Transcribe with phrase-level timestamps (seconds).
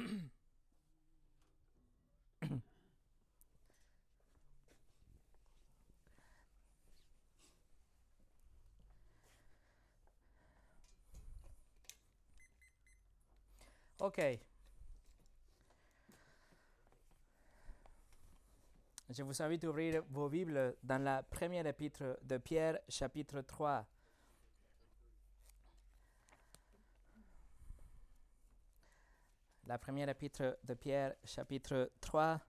[14.00, 14.18] Ok.
[19.10, 23.86] Je vous invite à ouvrir vos Bibles dans la première épître de Pierre, chapitre 3.
[29.70, 32.40] La première épître de Pierre, chapitre 3.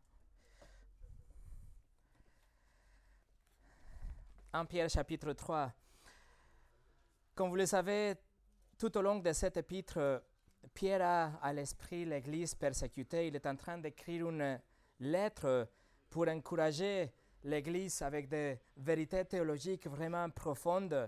[4.54, 5.72] En Pierre, chapitre 3.
[7.36, 8.16] Comme vous le savez,
[8.76, 10.24] tout au long de cette épître,
[10.74, 13.28] Pierre a à l'esprit l'Église persécutée.
[13.28, 14.60] Il est en train d'écrire une
[15.00, 15.70] lettre
[16.10, 21.08] pour encourager l'Église avec des vérités théologiques vraiment profondes.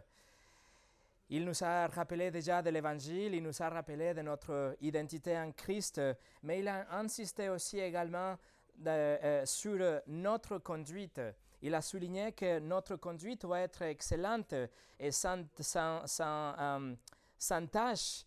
[1.29, 5.51] Il nous a rappelé déjà de l'Évangile, il nous a rappelé de notre identité en
[5.51, 6.01] Christ,
[6.43, 8.37] mais il a insisté aussi également
[8.75, 11.21] de, euh, sur notre conduite.
[11.61, 14.53] Il a souligné que notre conduite doit être excellente
[14.99, 18.25] et sans, sans, sans, euh, tâche.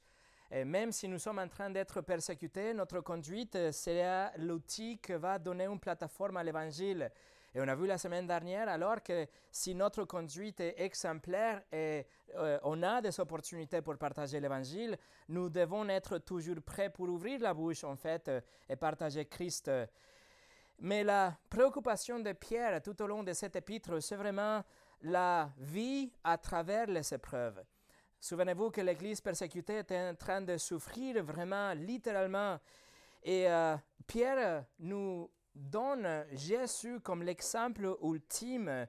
[0.51, 5.39] Et même si nous sommes en train d'être persécutés, notre conduite sera l'outil qui va
[5.39, 7.11] donner une plateforme à l'Évangile.
[7.57, 12.05] Et on a vu la semaine dernière alors que si notre conduite est exemplaire et
[12.35, 14.99] euh, on a des opportunités pour partager l'Évangile,
[15.31, 18.31] nous devons être toujours prêts pour ouvrir la bouche en fait
[18.69, 19.71] et partager Christ.
[20.81, 24.63] Mais la préoccupation de Pierre tout au long de cet épître, c'est vraiment
[25.01, 27.65] la vie à travers les épreuves.
[28.21, 32.61] Souvenez-vous que l'Église persécutée était en train de souffrir vraiment littéralement.
[33.23, 38.87] Et euh, Pierre nous donne Jésus comme l'exemple ultime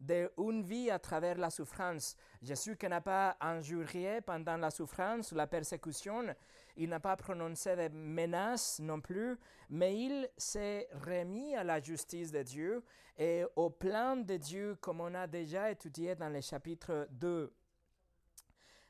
[0.00, 2.16] d'une vie à travers la souffrance.
[2.42, 6.34] Jésus qui n'a pas injurié pendant la souffrance, la persécution,
[6.76, 9.36] il n'a pas prononcé de menaces non plus,
[9.70, 12.84] mais il s'est remis à la justice de Dieu
[13.16, 17.52] et au plan de Dieu comme on a déjà étudié dans le chapitre 2.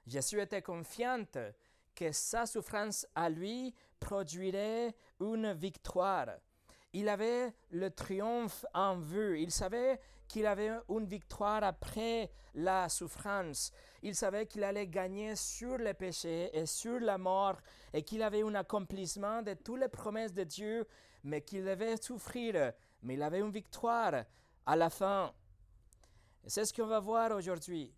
[0.06, 1.24] Jésus était confiant
[1.94, 6.28] que sa souffrance à lui produirait une victoire.
[6.92, 9.40] Il avait le triomphe en vue.
[9.40, 13.72] Il savait qu'il avait une victoire après la souffrance.
[14.02, 17.56] Il savait qu'il allait gagner sur le péché et sur la mort
[17.92, 20.86] et qu'il avait un accomplissement de toutes les promesses de Dieu,
[21.24, 22.72] mais qu'il devait souffrir.
[23.02, 24.24] Mais il avait une victoire
[24.66, 25.32] à la fin.
[26.46, 27.92] C'est ce qu'on va voir aujourd'hui.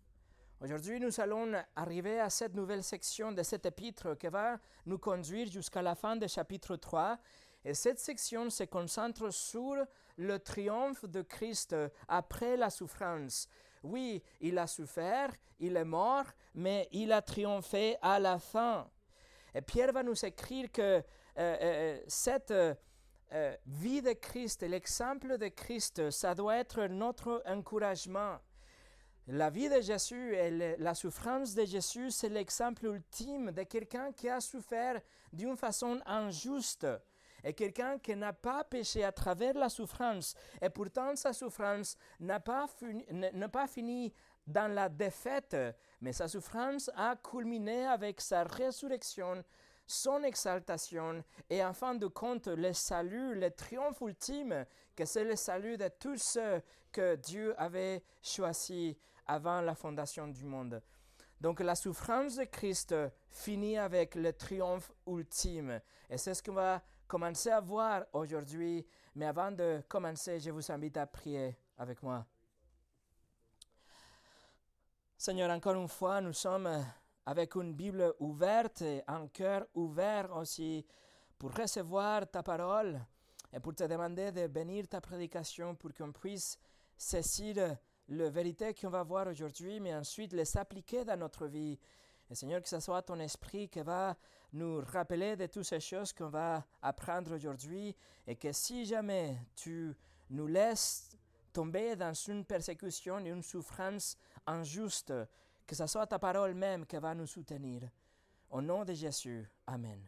[0.61, 5.49] Aujourd'hui, nous allons arriver à cette nouvelle section de cet épître qui va nous conduire
[5.51, 7.17] jusqu'à la fin du chapitre 3.
[7.63, 9.75] Et cette section se concentre sur
[10.17, 11.75] le triomphe de Christ
[12.07, 13.47] après la souffrance.
[13.83, 18.89] Oui, il a souffert, il est mort, mais il a triomphé à la fin.
[19.53, 21.03] Et Pierre va nous écrire que euh,
[21.37, 28.37] euh, cette euh, vie de Christ, l'exemple de Christ, ça doit être notre encouragement.
[29.27, 34.27] La vie de Jésus et la souffrance de Jésus, c'est l'exemple ultime de quelqu'un qui
[34.27, 34.99] a souffert
[35.31, 36.87] d'une façon injuste
[37.43, 40.35] et quelqu'un qui n'a pas péché à travers la souffrance.
[40.61, 43.05] Et pourtant, sa souffrance n'a pas, fini,
[43.51, 44.13] pas fini
[44.47, 45.55] dans la défaite,
[46.01, 49.43] mais sa souffrance a culminé avec sa résurrection,
[49.85, 54.65] son exaltation et en fin de compte le salut, le triomphe ultime,
[54.95, 58.95] que c'est le salut de tous ceux que Dieu avait choisis
[59.27, 60.81] avant la fondation du monde.
[61.39, 62.95] Donc la souffrance de Christ
[63.31, 65.81] finit avec le triomphe ultime.
[66.09, 68.87] Et c'est ce qu'on va commencer à voir aujourd'hui.
[69.15, 72.25] Mais avant de commencer, je vous invite à prier avec moi.
[75.17, 76.69] Seigneur, encore une fois, nous sommes
[77.25, 80.85] avec une Bible ouverte et un cœur ouvert aussi
[81.37, 82.97] pour recevoir ta parole
[83.51, 86.57] et pour te demander de bénir ta prédication pour qu'on puisse
[86.95, 87.75] saisir
[88.07, 91.77] la vérité qu'on va voir aujourd'hui, mais ensuite les appliquer dans notre vie.
[92.31, 94.15] Seigneur, que ce soit ton esprit qui va
[94.53, 97.95] nous rappeler de toutes ces choses qu'on va apprendre aujourd'hui
[98.27, 99.95] et que si jamais tu
[100.29, 101.09] nous laisses
[101.51, 105.13] tomber dans une persécution et une souffrance injuste,
[105.65, 107.89] que ce soit ta parole même qui va nous soutenir.
[108.49, 110.05] Au nom de Jésus, Amen.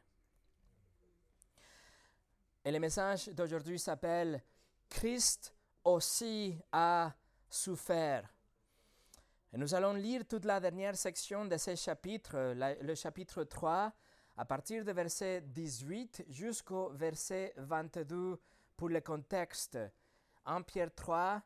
[2.66, 4.42] Et le message d'aujourd'hui s'appelle
[4.90, 5.54] Christ
[5.84, 7.14] aussi a
[7.50, 8.34] souffert.
[9.52, 13.94] Et nous allons lire toute la dernière section de ce chapitre, le chapitre 3,
[14.36, 18.40] à partir du verset 18 jusqu'au verset 22
[18.76, 19.78] pour le contexte.
[20.46, 21.42] 1 Pierre 3,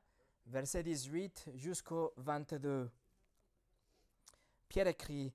[0.46, 2.90] verset 18 jusqu'au 22.
[4.70, 5.34] Pierre écrit,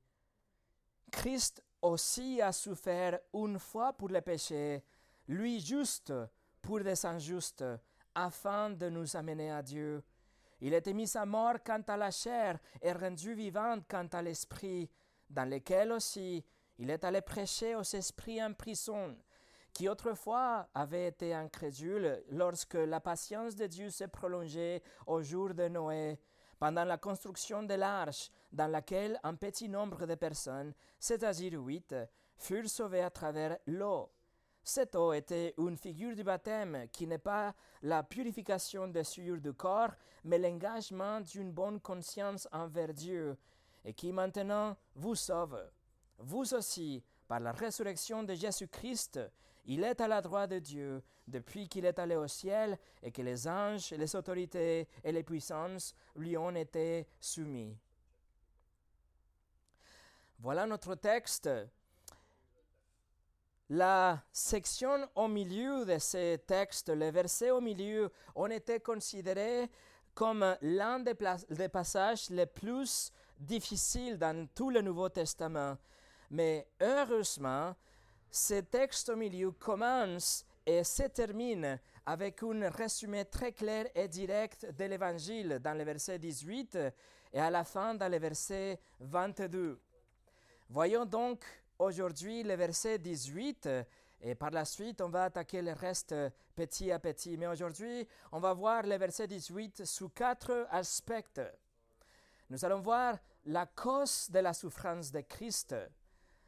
[1.10, 4.82] Christ aussi a souffert une fois pour les péchés,
[5.28, 6.12] lui juste
[6.60, 7.64] pour des injustes,
[8.14, 10.02] afin de nous amener à Dieu.
[10.60, 14.88] Il était mis à mort quant à la chair et rendu vivant quant à l'esprit,
[15.28, 16.44] dans lequel aussi
[16.78, 19.16] il est allé prêcher aux esprits en prison,
[19.72, 25.68] qui autrefois avaient été incrédules lorsque la patience de Dieu s'est prolongée au jour de
[25.68, 26.18] Noé,
[26.58, 31.94] pendant la construction de l'arche, dans laquelle un petit nombre de personnes, c'est-à-dire huit,
[32.36, 34.10] furent sauvées à travers l'eau.
[34.64, 37.52] Cette eau était une figure du baptême qui n'est pas
[37.82, 39.90] la purification des souillures du corps,
[40.22, 43.36] mais l'engagement d'une bonne conscience envers Dieu,
[43.84, 45.60] et qui maintenant vous sauve.
[46.18, 49.20] Vous aussi, par la résurrection de Jésus-Christ,
[49.64, 53.22] il est à la droite de Dieu depuis qu'il est allé au ciel et que
[53.22, 57.76] les anges, les autorités et les puissances lui ont été soumis.
[60.38, 61.48] Voilà notre texte
[63.74, 69.70] la section au milieu de ce texte, les versets au milieu, ont été considérés
[70.14, 75.78] comme l'un des, passages les plus difficiles dans tout le Nouveau Testament.
[76.32, 77.76] Mais heureusement,
[78.30, 84.64] ce texte au milieu commence et se termine avec un résumé très clair et direct
[84.64, 86.78] de l'Évangile dans le verset 18
[87.34, 89.78] et à la fin dans le verset 22.
[90.70, 91.44] Voyons donc
[91.78, 93.68] aujourd'hui le verset 18
[94.22, 96.14] et par la suite on va attaquer le reste
[96.56, 97.36] petit à petit.
[97.36, 101.42] Mais aujourd'hui on va voir le verset 18 sous quatre aspects.
[102.48, 105.74] Nous allons voir la cause de la souffrance de Christ,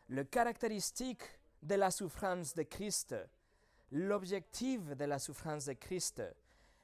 [0.08, 1.22] le caractéristique
[1.62, 3.14] de la souffrance de Christ,
[3.90, 6.22] l'objectif de la souffrance de Christ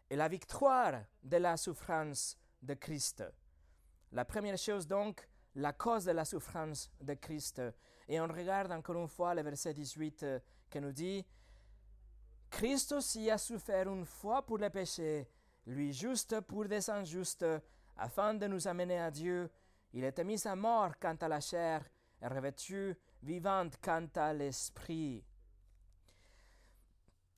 [0.08, 3.24] et la victoire de la souffrance de Christ.
[4.12, 7.62] La première chose donc, la cause de la souffrance de Christ.
[8.08, 11.24] Et on regarde encore une fois le verset 18 euh, qui nous dit,
[12.50, 15.28] Christ aussi a souffert une fois pour les péchés,
[15.66, 17.46] lui juste pour des injustes,
[17.96, 19.48] afin de nous amener à Dieu.
[19.92, 21.84] Il était mis à mort quant à la chair
[22.20, 25.24] et revêtu vivante quant à l'esprit.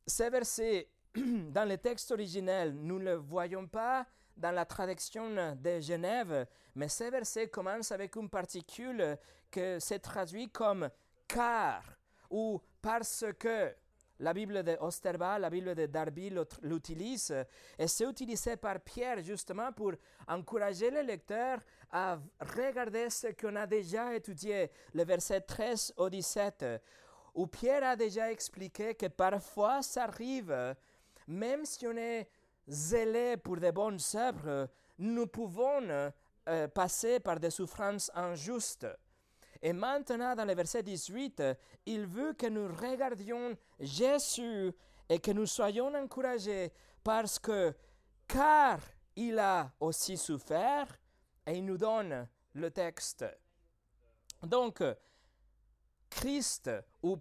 [0.06, 4.06] Ces versets, dans le texte originel, nous ne le voyons pas
[4.37, 9.19] dans la traduction de Genève, mais ces versets commencent avec une particule
[9.50, 10.88] que c'est traduit comme
[11.29, 11.82] car
[12.31, 13.75] ou parce que.
[14.20, 16.32] La Bible de Osterba, la Bible de Darby
[16.62, 17.35] l'utilise
[17.79, 19.93] et c'est utilisé par Pierre justement pour
[20.29, 21.59] encourager les lecteurs
[21.91, 26.64] à regarder ce qu'on a déjà étudié, le verset 13 au 17,
[27.35, 30.75] où Pierre a déjà expliqué que parfois ça arrive,
[31.26, 32.29] même si on est
[32.69, 34.69] zélé pour de bonnes œuvres,
[34.99, 36.12] nous pouvons
[36.49, 38.87] euh, passer par des souffrances injustes.
[39.62, 41.43] Et maintenant, dans le verset 18,
[41.87, 44.73] il veut que nous regardions Jésus
[45.09, 46.73] et que nous soyons encouragés
[47.05, 47.73] parce que,
[48.26, 48.81] car
[49.14, 50.87] il a aussi souffert,
[51.47, 53.25] et il nous donne le texte.
[54.43, 54.82] Donc,
[56.11, 56.70] Christ,
[57.03, 57.19] ou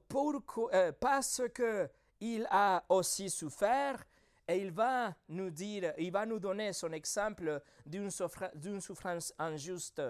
[0.73, 1.89] euh, parce que
[2.19, 4.03] il a aussi souffert,
[4.47, 10.01] et il va nous dire, il va nous donner son exemple d'une souffrance injuste.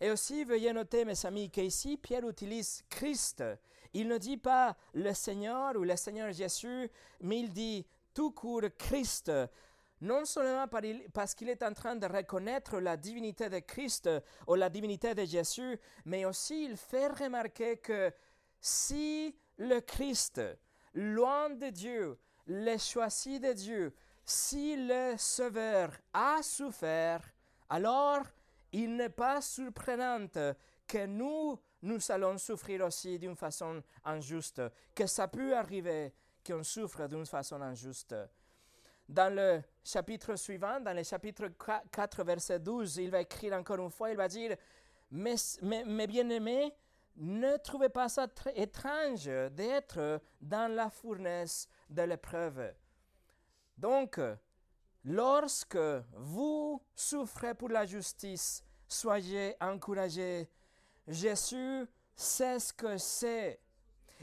[0.00, 3.44] Et aussi, veuillez noter, mes amis, qu'ici, Pierre utilise Christ.
[3.92, 6.90] Il ne dit pas le Seigneur ou le Seigneur Jésus,
[7.20, 9.30] mais il dit tout court Christ.
[10.00, 10.66] Non seulement
[11.12, 14.08] parce qu'il est en train de reconnaître la divinité de Christ
[14.46, 18.10] ou la divinité de Jésus, mais aussi il fait remarquer que
[18.60, 20.40] si le Christ,
[20.94, 27.20] loin de Dieu, le choisi de Dieu, si le Sauveur a souffert,
[27.68, 28.22] alors
[28.72, 30.26] il n'est pas surprenant
[30.86, 34.62] que nous, nous allons souffrir aussi d'une façon injuste,
[34.94, 36.12] que ça peut arriver
[36.46, 38.14] qu'on souffre d'une façon injuste.
[39.08, 41.48] Dans le chapitre suivant, dans le chapitre
[41.90, 44.56] 4, verset 12, il va écrire encore une fois, il va dire,
[45.10, 46.72] mes, mes bien-aimés,
[47.16, 52.72] ne trouvez pas ça étrange d'être dans la fournaise de l'épreuve.
[53.76, 54.20] Donc,
[55.04, 55.78] Lorsque
[56.12, 60.48] vous souffrez pour la justice, soyez encouragés.
[61.08, 63.60] Jésus sait ce que c'est.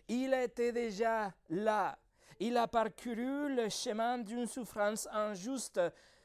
[0.07, 1.98] Il était déjà là.
[2.39, 5.81] Il a parcouru le chemin d'une souffrance injuste.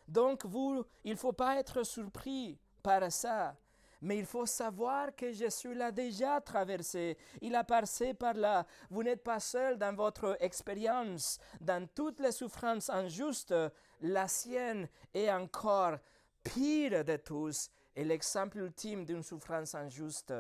[0.07, 3.57] Donc, vous, il ne faut pas être surpris par ça.
[4.03, 7.17] Mais il faut savoir que Jésus l'a déjà traversé.
[7.41, 8.67] Il a passé par là.
[8.91, 11.39] Vous n'êtes pas seul dans votre expérience.
[11.61, 13.55] Dans toutes les souffrances injustes,
[14.03, 15.97] la sienne est encore
[16.45, 20.35] pire de tous et l'exemple ultime d'une souffrance injuste.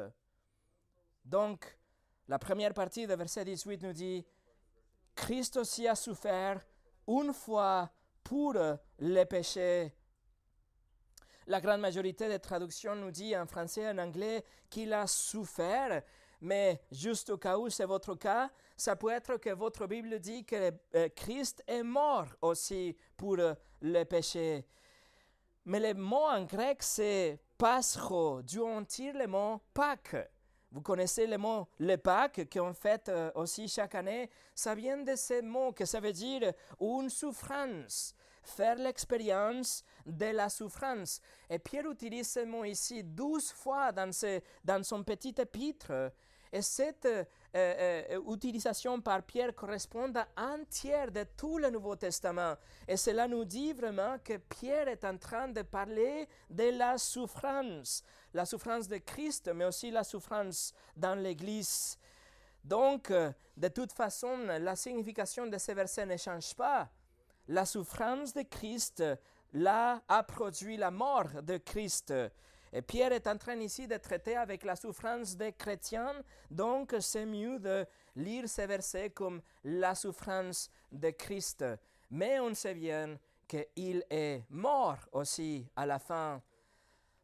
[1.25, 1.77] Donc,
[2.29, 4.25] La première partie de verset 18 nous dit,
[5.15, 6.65] Christ aussi a souffert
[7.07, 7.91] une fois
[8.23, 8.57] pour
[8.99, 9.93] les péchés.
[11.47, 16.03] La grande majorité des traductions nous dit en français et en anglais qu'il a souffert,
[16.43, 20.45] mais juste au cas où c'est votre cas, ça peut être que votre Bible dit
[20.45, 23.37] que euh, Christ est mort aussi pour
[23.81, 24.67] les péchés.
[25.65, 30.17] Mais le mot en grec, c'est pascho, d'où on tire le mot Pâques.
[30.73, 34.29] Vous connaissez le mot le Pâques qu'on fait euh, aussi chaque année.
[34.53, 40.49] Ça vient de ce mot que ça veut dire une souffrance, faire l'expérience de la
[40.49, 41.21] souffrance.
[41.49, 44.11] Et Pierre utilise ce mot ici douze fois dans,
[44.65, 46.11] dans son petit épître.
[46.53, 51.97] Et cette euh, euh, utilisation par Pierre correspond à un tiers de tout le Nouveau
[51.97, 52.57] Testament.
[52.87, 58.03] Et cela nous dit vraiment que Pierre est en train de parler de la souffrance,
[58.35, 61.97] la souffrance de Christ, mais aussi la souffrance dans l'Église.
[62.63, 66.91] Donc, euh, de toute façon, la signification de ces versets ne change pas.
[67.49, 69.03] La souffrance de Christ,
[69.55, 72.13] là, a produit la mort de Christ.
[72.73, 76.15] Et Pierre est en train ici de traiter avec la souffrance des chrétiens,
[76.51, 77.87] donc c'est mieux de
[78.17, 81.65] lire ces versets comme la souffrance de Christ.
[82.11, 86.41] Mais on sait bien qu'il est mort aussi à la fin.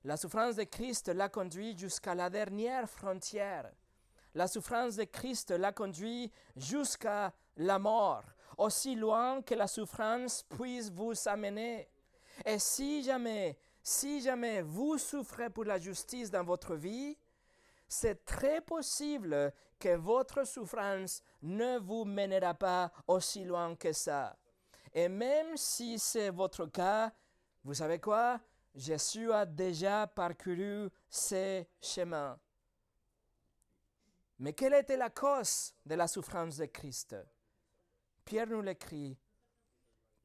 [0.04, 3.70] La souffrance de Christ l'a conduit jusqu'à la dernière frontière.
[4.34, 8.24] La souffrance de Christ l'a conduit jusqu'à la mort,
[8.58, 11.88] aussi loin que la souffrance puisse vous amener.
[12.44, 13.56] Et si jamais
[13.88, 17.16] si jamais vous souffrez pour la justice dans votre vie,
[17.88, 24.36] c'est très possible que votre souffrance ne vous mènera pas aussi loin que ça.
[24.92, 27.10] Et même si c'est votre cas,
[27.64, 28.38] vous savez quoi?
[28.74, 32.38] Jésus a déjà parcouru ces chemins.
[34.38, 37.16] Mais quelle était la cause de la souffrance de Christ?
[38.22, 39.16] Pierre nous l'écrit.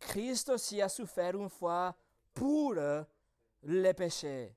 [0.01, 1.95] Christ aussi a souffert une fois
[2.33, 2.75] pour
[3.63, 4.55] les péchés.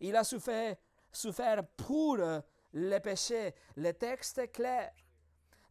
[0.00, 0.76] Il a souffert,
[1.12, 2.18] souffert pour
[2.72, 3.54] les péchés.
[3.76, 4.92] Le texte est clair.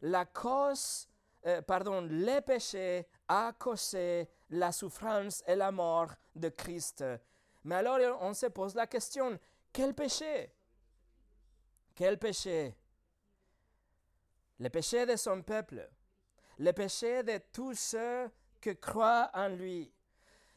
[0.02, 1.08] La cause,
[1.46, 7.04] euh, pardon, les péchés a causé la souffrance et la mort de Christ.
[7.64, 9.38] Mais alors on se pose la question,
[9.72, 10.52] quel péché?
[11.94, 12.76] Quel péché?
[14.58, 15.88] Le péché de son peuple,
[16.58, 19.92] le péché de tous ceux qui croient en lui.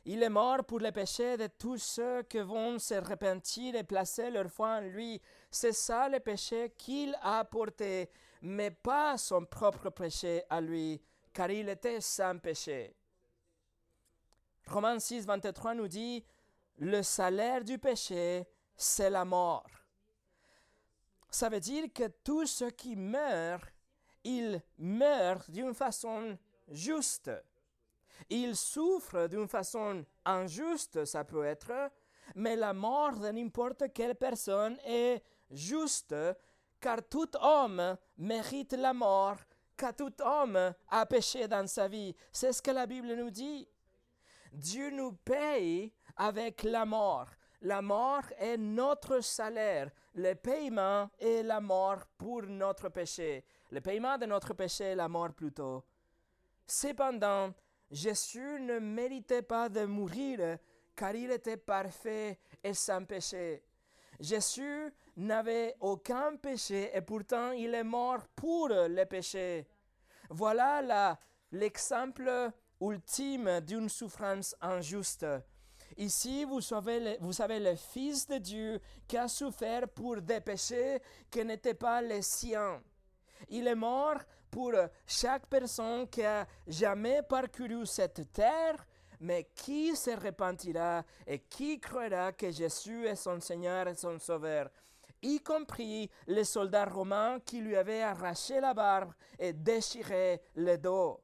[0.06, 4.32] Il est mort pour les péchés de tous ceux qui vont se repentir et placer
[4.32, 5.22] leur foi en lui.
[5.52, 8.10] C'est ça le péché qu'il a porté,
[8.42, 11.02] mais pas son propre péché à lui,
[11.34, 12.96] car il était sans péché.
[14.68, 16.24] Romains 6, 23 nous dit,
[16.78, 19.68] le salaire du péché, c'est la mort.
[21.30, 23.68] Ça veut dire que tous ceux qui meurent,
[24.24, 26.38] ils meurent d'une façon
[26.70, 27.32] juste.
[28.30, 31.72] Il souffre d'une façon injuste, ça peut être,
[32.36, 36.16] mais la mort de n'importe quelle personne est juste,
[36.80, 39.38] car tout homme mérite la mort,
[39.76, 42.16] car tout homme a péché dans sa vie.
[42.32, 43.68] C'est ce que la Bible nous dit.
[44.52, 47.28] Dieu nous paye avec la mort.
[47.62, 49.92] La mort est notre salaire.
[50.16, 53.44] Le paiement est la mort pour notre péché.
[53.72, 55.84] Le paiement de notre péché est la mort plutôt.
[56.66, 57.54] Cependant,
[57.92, 60.58] Jésus ne méritait pas de mourir
[60.96, 63.64] car il était parfait et sans péché.
[64.20, 69.66] Jésus n'avait aucun péché et pourtant il est mort pour le péché.
[70.30, 71.18] Voilà
[71.52, 75.26] l'exemple ultime d'une souffrance injuste.
[75.98, 81.02] Ici, vous savez, vous savez le Fils de Dieu qui a souffert pour des péchés
[81.32, 82.82] qui n'étaient pas les siens.
[83.50, 84.20] Il est mort
[84.50, 84.74] pour
[85.06, 88.86] chaque personne qui a jamais parcouru cette terre,
[89.20, 94.70] mais qui se repentira et qui croira que Jésus est son Seigneur et son Sauveur,
[95.22, 101.22] y compris les soldats romains qui lui avaient arraché la barbe et déchiré le dos,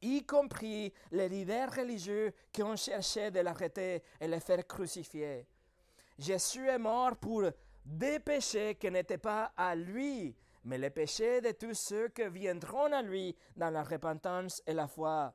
[0.00, 5.46] y compris les leaders religieux qui ont cherché de l'arrêter et le faire crucifier.
[6.18, 7.42] Jésus est mort pour
[7.84, 12.92] des péchés qui n'étaient pas à lui, mais les péchés de tous ceux qui viendront
[12.92, 15.34] à lui dans la repentance et la foi.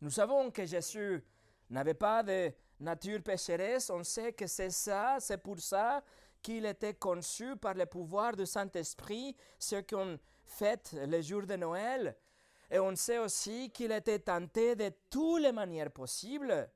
[0.00, 1.24] Nous savons que Jésus
[1.70, 6.02] n'avait pas de nature pécheresse, on sait que c'est ça, c'est pour ça
[6.42, 12.16] qu'il était conçu par le pouvoir du Saint-Esprit, ce qu'on fait le jour de Noël.
[12.70, 16.70] Et on sait aussi qu'il était tenté de toutes les manières possibles,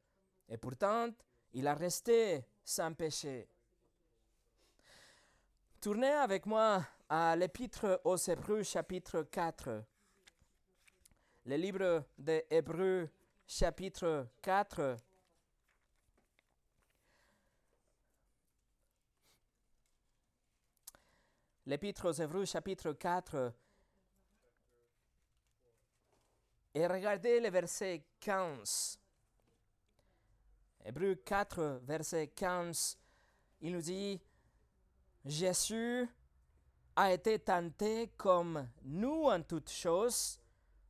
[0.49, 1.09] et pourtant
[1.53, 3.49] il a resté sans péché.
[5.81, 9.85] Tournez avec moi à l'Épître aux Hébreux chapitre 4.
[11.47, 13.09] Le livre des Hébreux
[13.47, 14.97] chapitre 4.
[21.67, 23.53] L'Épître aux Hébreux chapitre 4.
[26.75, 28.99] Et regardez le verset 15.
[30.87, 32.99] Hébreux 4, verset 15,
[33.63, 34.21] il nous dit,
[35.25, 36.07] Jésus
[36.97, 40.39] a été tenté comme nous en toutes choses,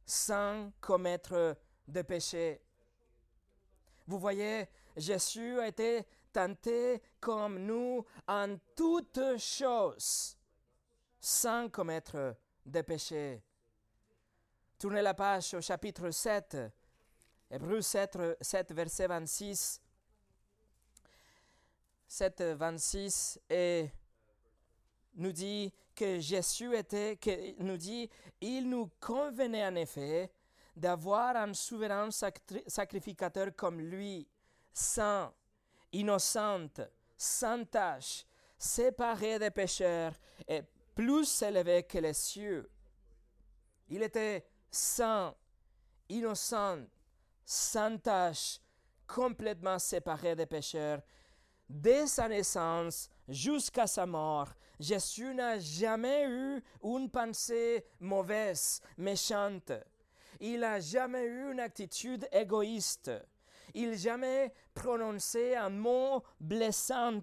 [0.04, 1.56] sans commettre
[1.86, 2.60] de péché.
[4.06, 10.36] Vous voyez, Jésus a été tenté comme nous en toutes choses,
[11.20, 13.42] sans commettre de péché.
[14.78, 16.56] Tournez la page au chapitre 7,
[17.50, 19.80] Hébreu 7, 7 verset 26.
[22.06, 23.90] 7, 26 et
[25.14, 27.18] nous dit que Jésus était,
[27.58, 28.08] nous dit,
[28.40, 30.32] il nous convenait en effet
[30.76, 32.08] d'avoir un souverain
[32.66, 34.26] sacrificateur comme lui,
[34.72, 35.32] saint,
[35.92, 36.68] innocent,
[37.16, 38.26] sans tache,
[38.58, 40.14] séparé des pécheurs
[40.48, 40.62] et
[40.94, 42.70] plus élevé que les cieux.
[43.88, 45.34] Il était saint,
[46.08, 46.86] innocent,
[47.44, 48.60] sans tache,
[49.06, 51.02] complètement séparé des pécheurs.
[51.68, 54.48] Dès sa naissance jusqu'à sa mort,
[54.80, 59.72] Jésus n'a jamais eu une pensée mauvaise, méchante.
[60.40, 63.10] Il n'a jamais eu une attitude égoïste.
[63.72, 67.20] Il n'a jamais prononcé un mot blessant.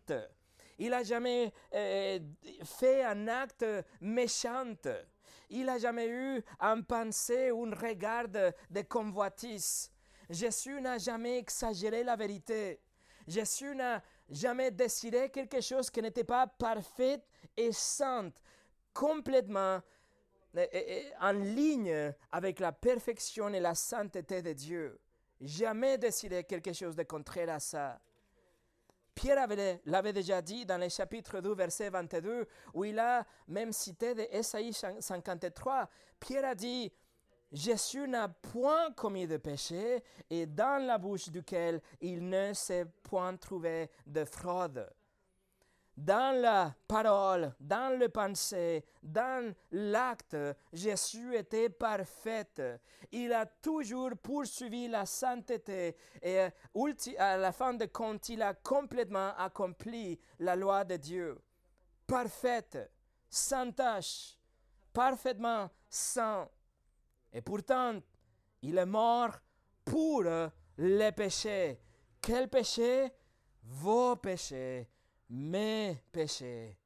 [0.79, 2.19] Il n'a jamais euh,
[2.63, 3.65] fait un acte
[3.99, 4.73] méchant.
[5.49, 9.91] Il n'a jamais eu un pensée ou un regard de convoitise.
[10.29, 12.79] Jésus n'a jamais exagéré la vérité.
[13.27, 17.21] Jésus n'a jamais décidé quelque chose qui n'était pas parfait
[17.57, 18.41] et sainte,
[18.93, 19.81] complètement
[21.19, 24.99] en ligne avec la perfection et la sainteté de Dieu.
[25.39, 27.99] Jamais décidé quelque chose de contraire à ça.
[29.15, 29.47] Pierre
[29.85, 34.21] l'avait déjà dit dans le chapitre 2, verset 22, où il a même cité de
[34.31, 35.89] Esaïe 53.
[36.19, 36.91] Pierre a dit,
[37.51, 43.35] Jésus n'a point commis de péché et dans la bouche duquel il ne s'est point
[43.35, 44.89] trouvé de fraude.
[45.97, 50.37] Dans la parole, dans le pensée, dans l'acte,
[50.71, 52.79] Jésus était parfait.
[53.11, 56.39] Il a toujours poursuivi la sainteté et
[57.17, 61.37] à la fin de compte, il a complètement accompli la loi de Dieu.
[62.07, 62.91] Parfaite,
[63.29, 64.37] sans tache,
[64.93, 66.49] parfaitement saint
[67.33, 67.99] et pourtant,
[68.61, 69.31] il est mort
[69.85, 70.23] pour
[70.77, 71.79] les péchés.
[72.21, 73.11] Quels péchés?
[73.63, 74.89] Vos péchés,
[75.31, 76.77] mes péchés.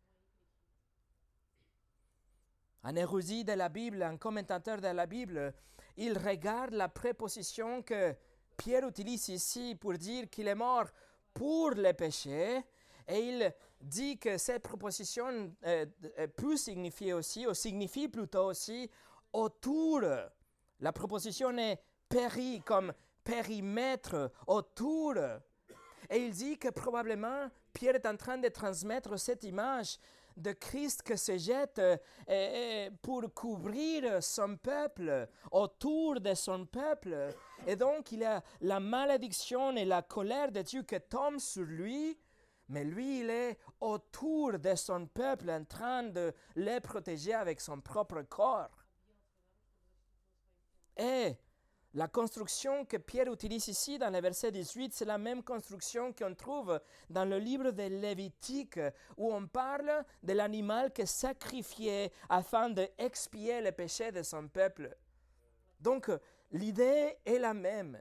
[2.83, 5.53] Un érudit de la Bible, un commentateur de la Bible,
[5.97, 8.15] il regarde la préposition que
[8.55, 10.85] Pierre utilise ici pour dire qu'il est mort
[11.33, 12.61] pour les péchés,
[13.07, 15.85] et il dit que cette préposition euh,
[16.35, 18.89] peut signifier aussi, ou signifie plutôt aussi,
[19.33, 20.01] autour.
[20.79, 25.15] La proposition est péri comme périmètre, autour.
[26.09, 29.99] Et il dit que probablement Pierre est en train de transmettre cette image
[30.37, 31.81] de Christ qui se jette
[32.29, 37.33] euh, pour couvrir son peuple, autour de son peuple.
[37.67, 42.17] Et donc il a la malédiction et la colère de Dieu qui tombent sur lui,
[42.69, 47.81] mais lui il est autour de son peuple en train de les protéger avec son
[47.81, 48.85] propre corps.
[50.95, 51.35] Et
[51.95, 56.35] la construction que Pierre utilise ici dans le verset 18, c'est la même construction qu'on
[56.35, 56.79] trouve
[57.09, 58.79] dans le livre de Lévitique,
[59.15, 64.93] où on parle de l'animal qui est sacrifié afin d'expier le péché de son peuple.
[65.79, 66.11] Donc,
[66.51, 67.97] l'idée est la même.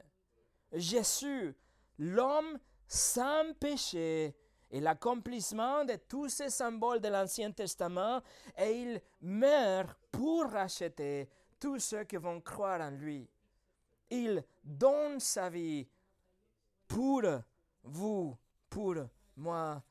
[0.72, 1.54] Jésus,
[1.98, 4.34] l'homme sans péché,
[4.72, 8.22] est l'accomplissement de tous ces symboles de l'Ancien Testament
[8.58, 11.28] et il meurt pour racheter
[11.60, 13.30] tous ceux qui vont croire en lui.
[14.10, 15.86] Il donne sa vie
[16.86, 17.22] pour
[17.82, 18.36] vous,
[18.68, 18.94] pour
[19.36, 19.82] moi.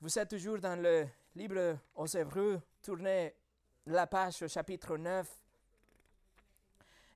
[0.00, 3.34] Vous êtes toujours dans le livre aux Hébreux, tournez
[3.86, 5.42] la page au chapitre 9.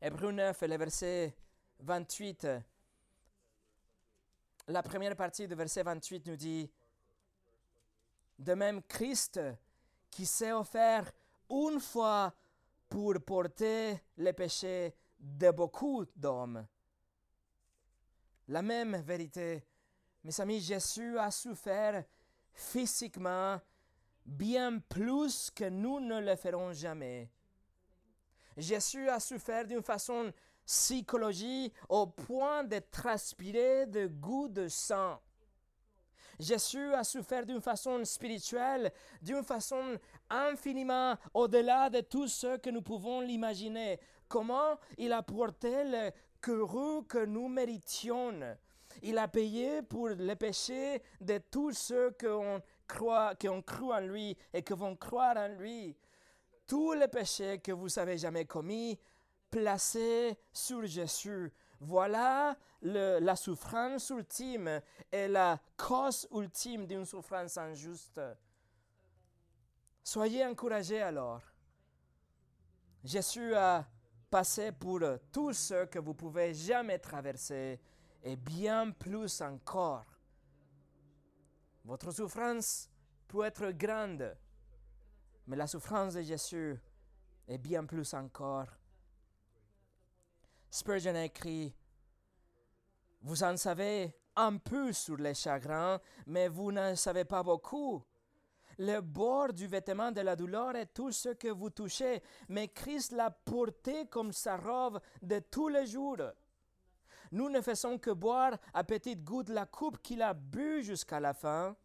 [0.03, 1.35] Hébreux 9, le verset
[1.81, 2.47] 28.
[4.69, 6.71] La première partie du verset 28 nous dit,
[8.39, 9.41] de même Christ
[10.11, 11.11] qui s'est offert
[11.51, 12.35] une fois
[12.89, 16.67] pour porter les péchés de beaucoup d'hommes.
[18.49, 19.65] La même vérité,
[20.25, 22.05] mes amis, Jésus a souffert
[22.53, 23.61] physiquement
[24.25, 27.31] bien plus que nous ne le ferons jamais.
[28.57, 30.33] Jésus a souffert d'une façon
[30.67, 35.21] psychologique au point de transpirer de goût de sang.
[36.39, 42.83] Jésus a souffert d'une façon spirituelle, d'une façon infiniment au-delà de tout ce que nous
[42.83, 44.01] pouvons l'imaginer.
[44.31, 48.57] Comment il a porté le courroux que nous méritions?
[49.03, 54.63] Il a payé pour les péchés de tous ceux qui ont, cru en lui et
[54.63, 55.97] qui vont croire en lui.
[56.65, 58.97] Tous les péchés que vous avez jamais commis,
[59.51, 61.53] placés sur Jésus.
[61.81, 68.21] Voilà la souffrance ultime et la cause ultime d'une souffrance injuste.
[70.05, 71.43] Soyez encouragés alors.
[73.03, 73.85] Jésus a
[74.31, 75.01] passé pour
[75.33, 77.81] tout ce que vous pouvez jamais traverser
[78.23, 80.07] et bien plus encore.
[81.85, 82.89] Votre souffrance
[83.27, 84.37] peut être grande,
[85.47, 86.79] mais la souffrance de Jésus
[87.49, 88.69] est bien plus encore.
[90.71, 91.75] Spurgeon a écrit,
[93.23, 98.05] Vous en savez un peu sur les chagrins, mais vous n'en savez pas beaucoup.
[98.83, 103.13] Le bord du vêtement de la douleur est tout ce que vous touchez, mais Christ
[103.13, 106.17] l'a porté comme sa robe de tous les jours.
[107.31, 111.35] Nous ne faisons que boire à petites gouttes la coupe qu'il a bu jusqu'à la
[111.35, 111.77] fin.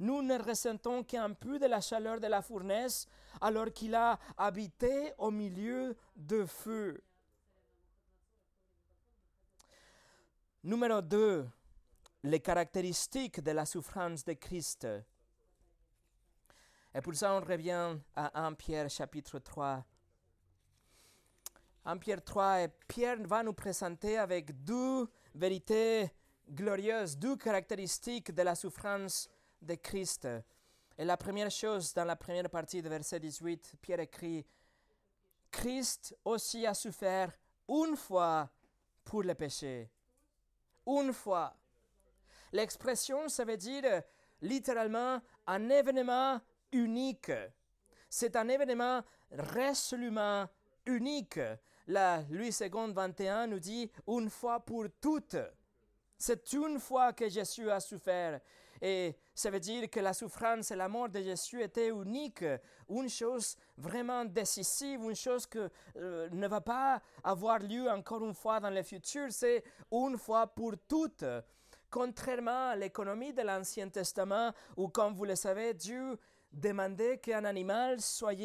[0.00, 3.08] Nous ne ressentons qu'un peu de la chaleur de la fournaise
[3.40, 7.02] alors qu'il a habité au milieu de feu.
[10.62, 11.48] Numéro 2.
[12.24, 14.86] Les caractéristiques de la souffrance de Christ.
[16.94, 19.84] Et pour ça, on revient à 1 Pierre chapitre 3.
[21.84, 26.12] 1 Pierre 3, et Pierre va nous présenter avec deux vérités
[26.50, 29.28] glorieuses, deux caractéristiques de la souffrance
[29.62, 30.28] de Christ.
[30.98, 34.46] Et la première chose, dans la première partie de verset 18, Pierre écrit,
[35.50, 37.32] Christ aussi a souffert
[37.68, 38.50] une fois
[39.02, 39.90] pour le péché.
[40.86, 41.56] Une fois.
[42.52, 44.02] L'expression, ça veut dire
[44.42, 46.40] littéralement un événement
[46.72, 47.32] unique.
[48.08, 50.46] C'est un événement résolument
[50.86, 51.40] unique.
[51.86, 55.36] La Louis II 21 nous dit une fois pour toutes.
[56.18, 58.40] C'est une fois que Jésus a souffert.
[58.80, 62.44] Et ça veut dire que la souffrance et la mort de Jésus étaient uniques,
[62.88, 65.58] une chose vraiment décisive, une chose qui
[65.96, 70.48] euh, ne va pas avoir lieu encore une fois dans le futur, c'est une fois
[70.48, 71.24] pour toutes.
[71.88, 76.18] Contrairement à l'économie de l'Ancien Testament, où, comme vous le savez, Dieu
[76.52, 78.36] demandait qu'un animal soit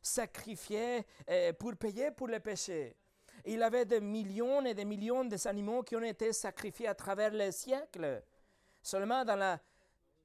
[0.00, 2.96] sacrifié euh, pour payer pour le péché.
[3.44, 7.30] Il y avait des millions et des millions d'animaux qui ont été sacrifiés à travers
[7.30, 8.22] les siècles.
[8.82, 9.60] Seulement dans la,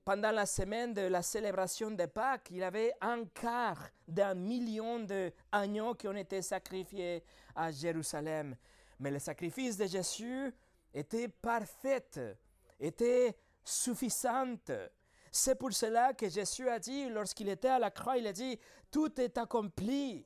[0.03, 4.99] pendant la semaine de la célébration de Pâques, il y avait un quart d'un million
[4.99, 7.23] d'agneaux qui ont été sacrifiés
[7.55, 8.55] à Jérusalem.
[8.99, 10.53] Mais le sacrifice de Jésus
[10.93, 12.05] était parfait,
[12.79, 14.55] était suffisant.
[15.39, 18.59] C'est pour cela que Jésus a dit, lorsqu'il était à la croix, il a dit,
[18.89, 20.25] tout est accompli.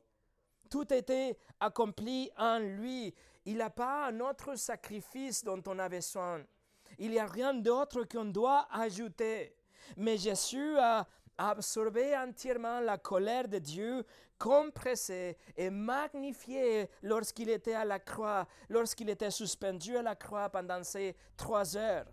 [0.70, 3.14] Tout était accompli en lui.
[3.44, 6.42] Il n'a pas un autre sacrifice dont on a besoin.
[6.98, 9.54] Il n'y a rien d'autre qu'on doit ajouter.
[9.98, 11.06] Mais Jésus a
[11.38, 14.06] absorbé entièrement la colère de Dieu,
[14.40, 20.82] compressé et magnifié lorsqu'il était à la croix, lorsqu'il était suspendu à la croix pendant
[20.86, 22.06] ces trois heures.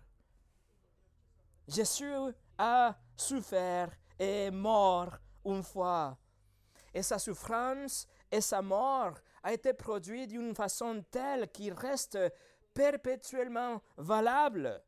[1.65, 2.11] Jésus
[2.59, 6.17] a souffert et est mort une fois.
[6.93, 12.19] Et sa souffrance et sa mort a été produite d'une façon telle qu'il reste
[12.73, 14.81] perpétuellement valable.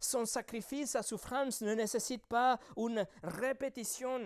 [0.00, 4.24] Son sacrifice, sa souffrance ne nécessite pas une répétition.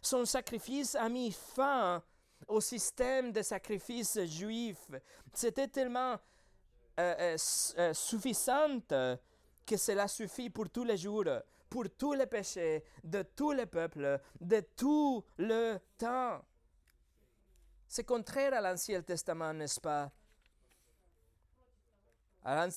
[0.00, 2.02] Son sacrifice a mis fin
[2.48, 4.90] au système de sacrifice juif.
[5.32, 6.18] C'était tellement
[6.98, 7.36] euh, euh,
[7.78, 11.24] euh, suffisant que cela suffit pour tous les jours,
[11.72, 16.44] pour tous les péchés, de tous les peuples, de tout le temps.
[17.88, 20.10] C'est contraire à l'Ancien Testament, n'est-ce pas?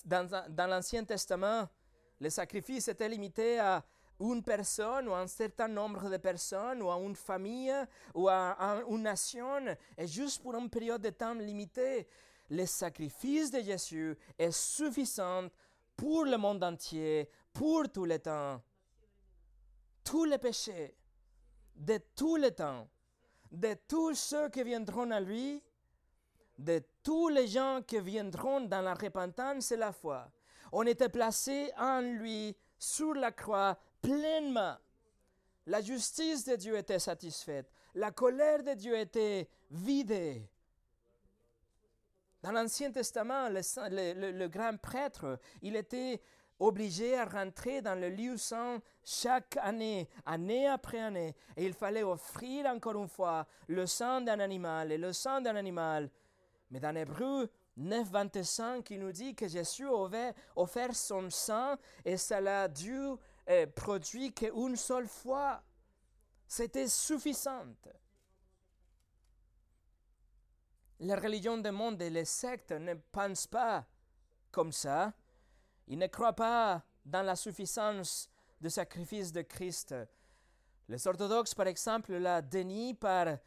[0.06, 1.68] Dans, l'Ancien Testament,
[2.22, 3.84] le sacrifice était limité à
[4.18, 7.76] une personne ou à un certain nombre de personnes ou à une famille
[8.14, 12.08] ou à une nation et juste pour une période de temps limitée.
[12.50, 15.50] Le sacrifice de Jésus est suffisant
[15.98, 18.62] pour le monde entier, pour tout le temps.
[20.06, 20.96] Tous les péchés
[21.76, 22.88] de tout le temps,
[23.52, 25.62] de tous ceux qui viendront à lui,
[26.58, 30.32] de tous les gens qui viendront dans la repentance et la foi.
[30.72, 34.78] On était placé en lui sur la croix pleinement.
[35.68, 37.70] La justice de Dieu était satisfaite.
[37.96, 40.48] La colère de Dieu était vidée.
[42.42, 46.22] Dans l'Ancien Testament, le, grand prêtre, il était
[46.60, 52.04] obligé à rentrer dans le lieu saint chaque année, année après année, et il fallait
[52.04, 56.10] offrir encore une fois le sang d'un animal et le sang d'un animal.
[56.72, 62.18] Mais dans Hébreu 9, 25, il nous dit que Jésus avait offert son sang et
[62.18, 62.98] ça l'a dû
[63.50, 65.62] euh, produit qu'une seule fois.
[66.48, 67.66] C'était suffisant.
[71.00, 73.86] La religion du monde et les sectes ne pensent pas
[74.52, 75.14] comme ça.
[75.88, 79.96] Ils ne croient pas dans la suffisance du sacrifice de Christ.
[80.88, 83.38] Les orthodoxes, par exemple, la dénient par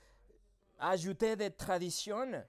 [0.78, 2.44] ajouter des traditions.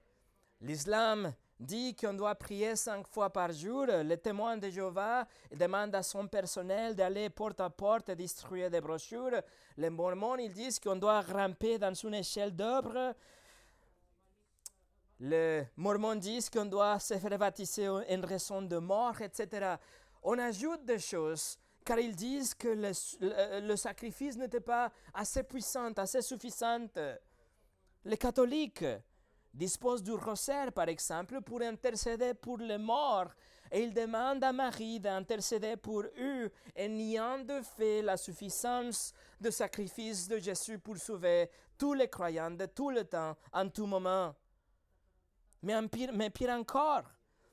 [0.60, 3.86] L'islam dit qu'on doit prier cinq fois par jour.
[3.86, 8.80] Le témoin de Jéhovah demande à son personnel d'aller porte à porte et distribuer des
[8.80, 9.42] brochures.
[9.76, 13.14] Les mormons, ils disent qu'on doit ramper dans une échelle d'œuvre
[15.20, 19.76] les Mormons disent qu'on doit se faire baptiser en raison de mort, etc.
[20.22, 26.22] On ajoute des choses car ils disent que le, sacrifice n'était pas assez puissant, assez
[26.22, 26.86] suffisant.
[28.04, 28.84] Les catholiques
[29.52, 33.30] disposent du rosaire, par exemple, pour intercéder pour les morts,
[33.72, 39.50] et ils demandent à Marie d'intercéder pour eux, et niant de fait la suffisance du
[39.50, 44.34] sacrifice de Jésus pour sauver tous les croyants de tout le temps, en tout moment.
[45.62, 47.04] Mais, pire, encore,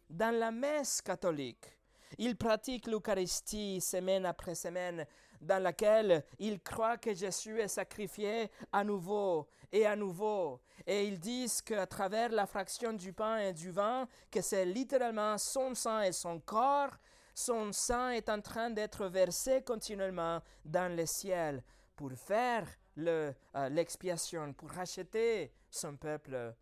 [0.09, 1.77] dans la messe catholique,
[2.17, 5.05] ils pratiquent l'Eucharistie semaine après semaine,
[5.41, 10.61] dans laquelle ils croient que Jésus est sacrifié à nouveau et à nouveau.
[10.85, 15.37] Et ils disent qu'à travers la fraction du pain et du vin, que c'est littéralement
[15.37, 16.95] son sang et son corps,
[17.35, 21.61] son sang est en train d'être versé continuellement dans le ciel
[21.95, 22.67] pour faire
[22.97, 23.31] euh,
[23.69, 26.55] l'expiation, pour racheter son peuple.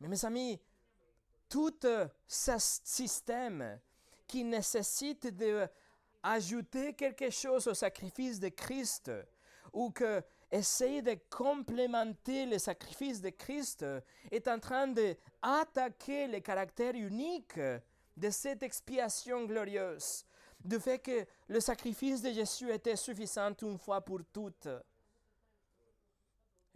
[0.00, 0.60] Mais mes amis,
[1.48, 1.78] tout
[2.26, 3.80] ce système
[4.26, 9.10] qui nécessite d'ajouter quelque chose au sacrifice de Christ
[9.72, 13.84] ou que essaye de complémenter le sacrifice de Christ
[14.30, 20.24] est en train d'attaquer le caractère unique de cette expiation glorieuse,
[20.64, 24.68] du fait que le sacrifice de Jésus était suffisant une fois pour toutes.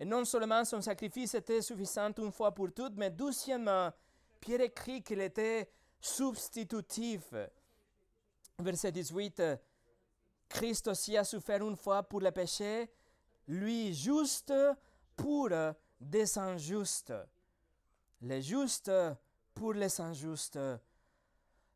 [0.00, 3.92] Et non seulement son sacrifice était suffisant une fois pour toutes, mais deuxièmement,
[4.40, 7.34] Pierre écrit qu'il était substitutif.
[8.58, 9.42] Verset 18,
[10.48, 12.90] Christ aussi a souffert une fois pour le péché,
[13.46, 14.54] lui juste
[15.14, 15.50] pour
[16.00, 17.12] des injustes.
[18.22, 18.90] Les justes
[19.52, 20.58] pour les injustes.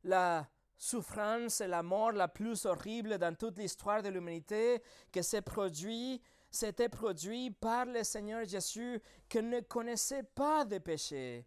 [0.03, 4.83] La souffrance et la mort la plus horrible dans toute l'histoire de l'humanité
[5.13, 6.23] que s'est produit
[6.55, 11.47] s'était produit par le Seigneur Jésus qui ne connaissait pas de péché.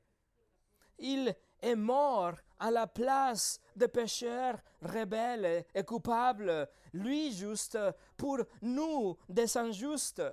[0.99, 7.77] Il est mort à la place des pécheurs rebelles et coupables, lui juste,
[8.17, 10.23] pour nous, des injustes.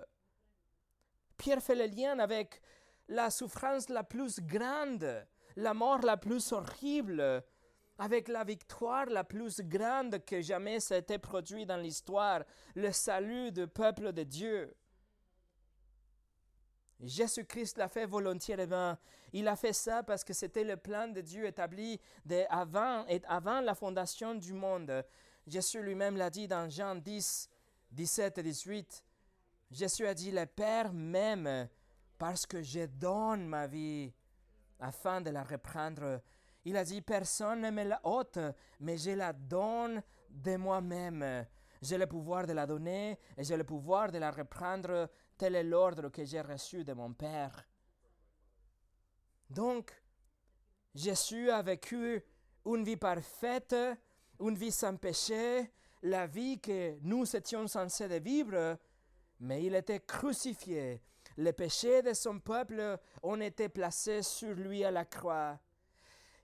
[1.36, 2.60] Pierre fait le lien avec
[3.08, 7.44] la souffrance la plus grande, la mort la plus horrible,
[7.98, 12.42] avec la victoire la plus grande que jamais s'était produite dans l'histoire,
[12.74, 14.74] le salut du peuple de Dieu.
[17.00, 18.96] Jésus-Christ l'a fait volontairement.
[19.32, 22.00] Il a fait ça parce que c'était le plan de Dieu établi
[22.48, 25.04] avant, avant la fondation du monde.
[25.46, 27.48] Jésus lui-même l'a dit dans Jean 10,
[27.90, 29.04] 17 et 18.
[29.70, 31.68] Jésus a dit, le Père m'aime
[32.16, 34.12] parce que je donne ma vie
[34.78, 36.22] afin de la reprendre
[36.64, 38.38] il a dit, personne ne me la ôte,
[38.80, 41.46] mais je la donne de moi-même.
[41.82, 45.10] J'ai le pouvoir de la donner et j'ai le pouvoir de la reprendre.
[45.36, 47.66] Tel est l'ordre que j'ai reçu de mon Père.
[49.50, 49.92] Donc,
[50.94, 52.24] Jésus a vécu
[52.64, 53.76] une vie parfaite,
[54.40, 55.70] une vie sans péché,
[56.02, 58.78] la vie que nous étions censés de vivre,
[59.40, 61.02] mais il était crucifié.
[61.36, 65.58] Les péchés de son peuple ont été placés sur lui à la croix.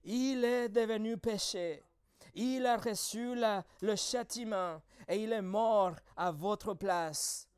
[0.05, 1.85] Il est devenu péché.
[2.35, 7.49] Il a reçu le châtiment et il est mort à votre place.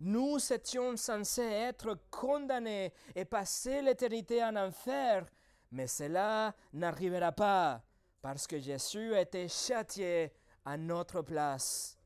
[0.00, 5.26] Nous étions censés être condamnés et passer l'éternité en enfer,
[5.70, 7.82] mais cela n'arrivera pas
[8.20, 10.32] parce que Jésus a été châtié
[10.64, 11.96] à notre place.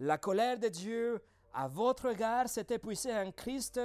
[0.00, 1.22] La colère de Dieu
[1.54, 3.80] à votre égard s'est épuisée en Christ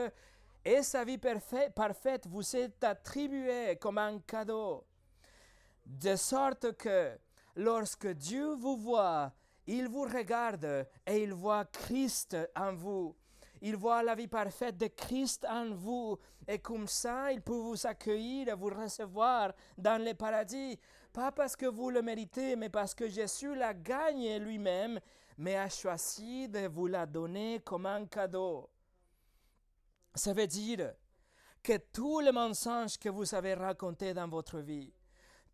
[0.65, 4.85] et sa vie parfaite vous est attribuée comme un cadeau
[5.85, 7.17] de sorte que
[7.55, 9.33] lorsque Dieu vous voit,
[9.67, 13.15] il vous regarde et il voit Christ en vous.
[13.61, 16.17] Il voit la vie parfaite de Christ en vous.
[16.47, 20.79] Et comme ça, il peut vous accueillir et vous recevoir dans le paradis.
[21.13, 24.99] Pas parce que vous le méritez, mais parce que Jésus l'a gagné lui-même,
[25.37, 28.69] mais a choisi de vous la donner comme un cadeau.
[30.15, 30.93] Ça veut dire
[31.61, 34.91] que tous les mensonges que vous avez racontés dans votre vie,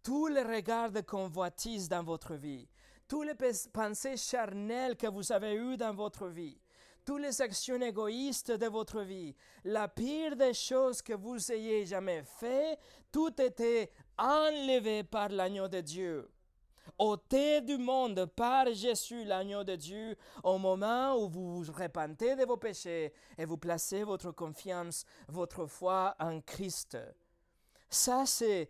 [0.07, 2.65] tous les regards de convoitise dans votre vie,
[3.09, 3.33] tous les
[3.73, 6.57] pensées charnelles que vous avez eues dans votre vie,
[7.03, 12.23] toutes les actions égoïstes de votre vie, la pire des choses que vous ayez jamais
[12.23, 12.79] fait,
[13.11, 16.31] tout était enlevé par l'agneau de Dieu
[16.99, 22.45] ôté du monde par Jésus, l'agneau de Dieu, au moment où vous vous repentez de
[22.45, 26.97] vos péchés et vous placez votre confiance, votre foi en Christ.
[27.89, 28.69] Ça, c'est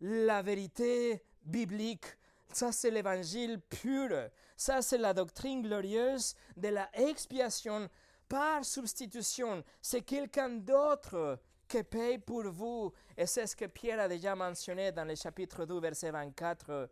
[0.00, 2.06] la vérité biblique.
[2.52, 4.10] Ça, c'est l'évangile pur.
[4.56, 7.88] Ça, c'est la doctrine glorieuse de la expiation
[8.28, 9.62] par substitution.
[9.80, 12.92] C'est quelqu'un d'autre qui paye pour vous.
[13.16, 16.90] Et c'est ce que Pierre a déjà mentionné dans le chapitre 2, verset 24.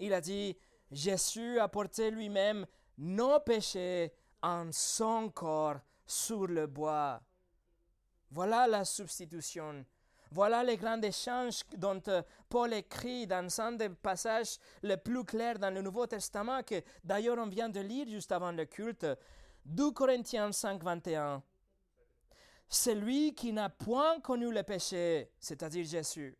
[0.00, 0.56] Il a dit,
[0.90, 7.20] Jésus a porté lui-même nos péchés en son corps sur le bois.
[8.30, 9.84] Voilà la substitution.
[10.30, 15.58] Voilà les grands échanges dont euh, Paul écrit dans un des passages les plus clairs
[15.58, 19.06] dans le Nouveau Testament, que d'ailleurs on vient de lire juste avant le culte.
[19.64, 21.42] 2 Corinthiens 5, 21.
[22.68, 26.36] Celui qui n'a point connu le péché, c'est-à-dire Jésus,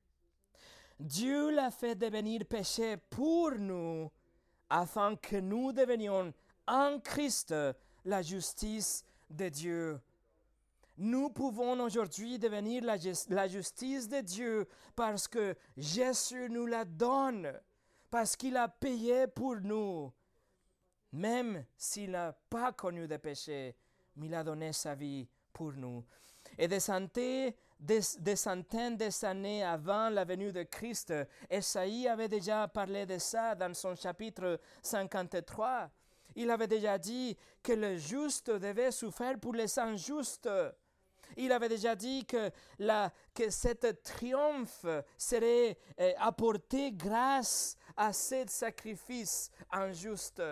[1.00, 4.10] Dieu l'a fait devenir péché pour nous,
[4.68, 6.32] afin que nous devenions
[6.66, 7.54] en Christ
[8.04, 10.00] la justice de Dieu.
[11.00, 17.52] Nous pouvons aujourd'hui devenir la, justice de Dieu parce que Jésus nous la donne,
[18.10, 20.12] parce qu'il a payé pour nous,
[21.12, 23.76] même s'il n'a pas connu de péché,
[24.16, 26.04] mais il a donné sa vie pour nous.
[26.58, 31.14] Et des, centaines d'années avant la venue de Christ.
[31.48, 35.88] Esaïe avait déjà parlé de ça dans son chapitre 53.
[36.34, 40.48] Il avait déjà dit que le juste devait souffrir pour les injustes.
[41.36, 43.12] Il avait déjà dit que, la,
[44.02, 44.86] triomphe
[45.16, 50.42] serait eh, apporté grâce à ce sacrifice injuste.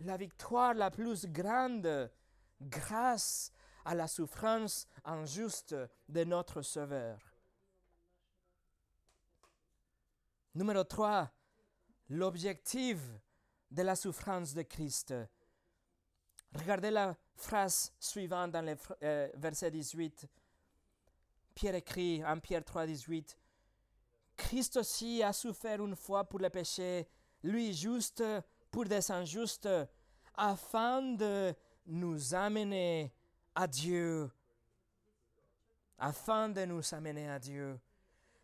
[0.00, 2.10] La victoire la plus grande,
[2.60, 3.52] grâce
[3.84, 5.76] à la souffrance injuste
[6.08, 7.18] de notre Sauveur.
[10.54, 11.30] Numéro 3,
[12.10, 12.98] l'objectif
[13.70, 15.14] de la souffrance de Christ.
[16.54, 18.76] Regardez la phrase suivante dans le
[19.34, 20.26] verset 18.
[21.54, 23.38] Pierre écrit en Pierre 3, 18,
[24.36, 27.06] Christ aussi a souffert une fois pour le péché,
[27.42, 28.24] lui juste
[28.70, 29.68] pour des injustes,
[30.34, 31.54] afin de
[31.86, 33.12] nous amener
[33.54, 34.28] à Dieu,
[35.98, 37.78] afin de nous amener à Dieu.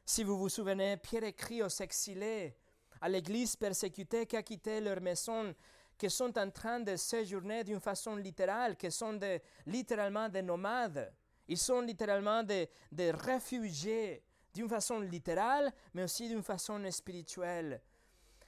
[0.05, 2.57] Si vous vous souvenez, Pierre écrit aux exilés,
[3.01, 5.53] à l'église persécutée qui a quitté leur maison,
[6.01, 9.21] qui sont en train de séjourner d'une façon littérale, qui sont
[9.67, 11.13] littéralement des nomades.
[11.47, 17.83] Ils sont littéralement des, des réfugiés, d'une façon littérale, mais aussi d'une façon spirituelle.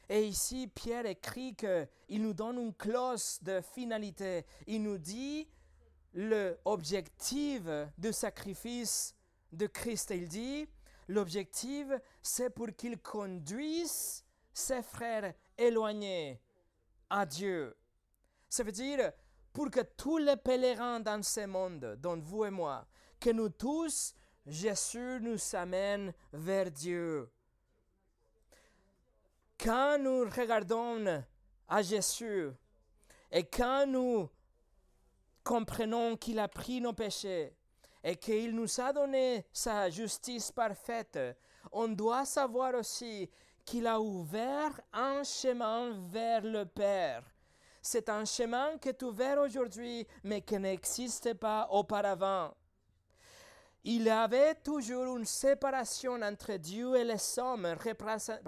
[0.09, 4.47] Et ici, Pierre écrit qu'il nous donne une clause de finalité.
[4.67, 5.47] Il nous dit
[6.15, 7.65] l'objectif
[7.99, 9.15] du sacrifice
[9.53, 10.11] de Christ.
[10.11, 10.67] Il dit,
[11.07, 11.87] l'objectif,
[12.23, 16.41] c'est pour qu'il conduise ses frères éloignés
[17.13, 17.77] à Dieu.
[18.49, 19.13] Ça veut dire,
[19.53, 22.87] pour que tous les pèlerins dans ce monde, dont vous et moi,
[23.21, 24.15] que nous tous,
[24.47, 27.31] Jésus nous amène vers Dieu.
[29.59, 31.23] Quand nous regardons
[31.69, 32.51] à Jésus
[33.31, 34.29] et quand nous
[35.45, 37.55] comprenons qu'il a pris nos péchés
[38.03, 41.19] et qu'il nous a donné sa justice parfaite,
[41.71, 43.31] on doit savoir aussi
[43.65, 47.25] qu'il a ouvert un chemin vers le Père.
[47.81, 52.55] C'est un chemin qui est ouvert aujourd'hui, mais qui n'existait pas auparavant.
[53.85, 57.75] Il y avait toujours une séparation entre Dieu et les hommes,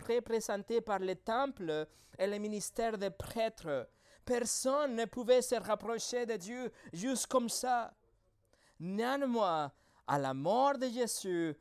[0.09, 3.89] représentée par le temple et le ministère des prêtres.
[4.25, 7.93] Personne ne pouvait se rapprocher de Dieu juste comme ça.
[8.79, 9.73] Néanmoins,
[10.07, 11.57] à la mort de Jésus,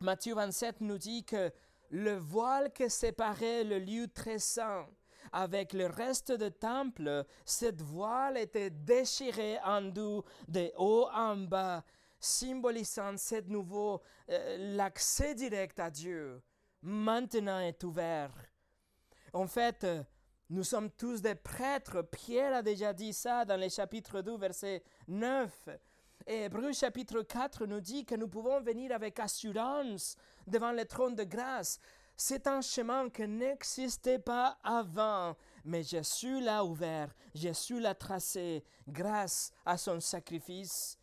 [0.00, 1.52] Matthieu 27 nous dit que
[1.90, 4.86] le voile qui séparait le lieu très saint
[5.32, 11.84] avec le reste du temple, cette voile était déchirée en deux, de haut en bas,
[12.20, 16.42] symbolisant cette nouveau euh, l'accès direct à Dieu.
[16.82, 18.32] Maintenant est ouvert.
[19.32, 19.86] En fait,
[20.48, 22.02] Nous sommes tous des prêtres.
[22.02, 25.68] Pierre a déjà dit ça dans le chapitre 2, verset 9.
[26.24, 30.16] Et Hébreu chapitre 4 nous dit que nous pouvons venir avec assurance
[30.46, 31.80] devant le trône de grâce.
[32.16, 39.52] C'est un chemin qui n'existait pas avant, mais Jésus l'a ouvert, Jésus l'a tracé grâce
[39.66, 40.98] à son sacrifice.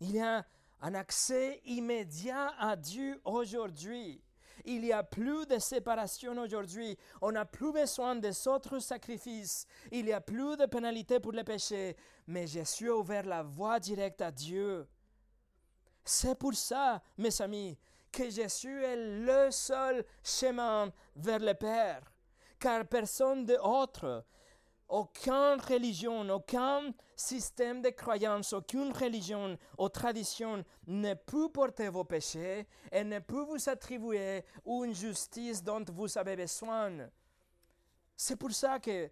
[0.00, 0.46] Il y a
[0.80, 4.22] un accès immédiat à Dieu aujourd'hui.
[4.64, 6.96] Il n'y a plus de séparation aujourd'hui.
[7.20, 9.66] On n'a plus besoin des autres sacrifices.
[9.90, 11.96] Il n'y a plus de pénalité pour le péché.
[12.26, 14.86] Mais Jésus a ouvert la voie directe à Dieu.
[16.04, 17.78] C'est pour ça, mes amis,
[18.14, 22.02] que Jésus est le seul chemin vers le Père.
[22.60, 24.24] Car personne d'autre
[24.88, 32.66] aucune religion, aucun système de croyance, aucune religion ou tradition ne peut porter vos péchés
[32.92, 37.08] et ne peut vous attribuer une justice dont vous avez besoin.
[38.16, 39.10] C'est pour ça que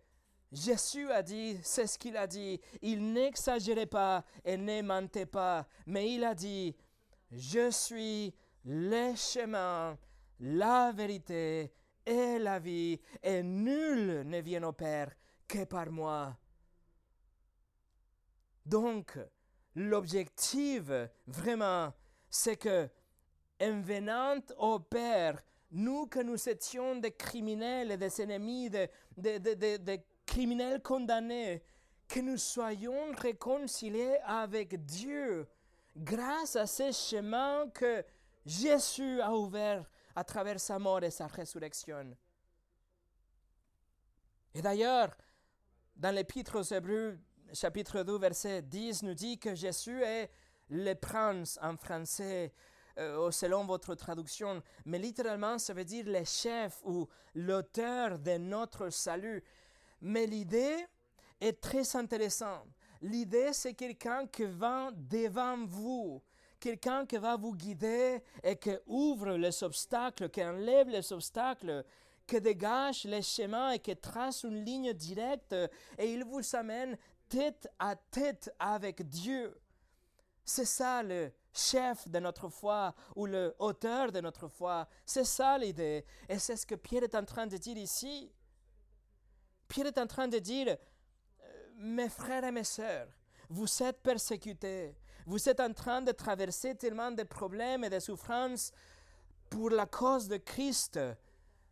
[0.53, 5.67] Jésus a dit, c'est ce qu'il a dit, il n'exagérait pas et ne mentait pas,
[5.87, 6.77] mais il a dit,
[7.31, 8.35] je suis
[8.65, 9.99] le chemin,
[10.41, 11.73] la vérité
[12.05, 15.13] et la vie, et nul ne vient au Père
[15.47, 16.37] que par moi.
[18.65, 19.19] Donc,
[19.75, 20.85] l'objectif,
[21.27, 21.93] vraiment,
[22.31, 22.89] c'est que,
[23.61, 28.91] en venant au Père, nous que nous étions des criminels et des ennemis, des,
[30.27, 31.63] criminels condamnés,
[32.09, 35.47] que nous soyons réconciliés avec Dieu
[35.97, 38.05] grâce à ce chemin que
[38.45, 42.17] Jésus a ouvert à travers sa mort et sa résurrection.
[44.55, 45.17] Et d'ailleurs,
[45.97, 47.19] dans l'Épître aux Hébreux,
[47.53, 50.31] chapitre 2, verset 10, nous dit que Jésus est
[50.69, 52.53] le prince en français,
[52.99, 58.91] euh, selon votre traduction, mais littéralement, ça veut dire le chef ou l'auteur de notre
[58.91, 59.43] salut.
[60.03, 60.85] Mais l'idée
[61.41, 62.69] est très intéressante.
[63.01, 66.23] L'idée, c'est quelqu'un qui va devant vous,
[66.63, 71.85] quelqu'un qui va vous guider et qui ouvre les obstacles, qui enlève les obstacles,
[72.25, 75.55] qui dégage les chemins et qui trace une ligne directe
[75.99, 76.97] et il vous amène
[77.29, 79.61] tête à tête avec Dieu.
[80.45, 84.87] C'est ça le chef de notre foi ou le auteur de notre foi.
[85.05, 86.05] C'est ça l'idée.
[86.29, 88.33] Et c'est ce que Pierre est en train de dire ici.
[89.67, 93.09] Pierre est en train de dire, euh, mes frères et mes sœurs,
[93.49, 94.95] vous êtes persécutés,
[95.27, 98.73] vous êtes en train de traverser tellement de problèmes et de souffrances
[99.51, 100.99] pour la cause de Christ.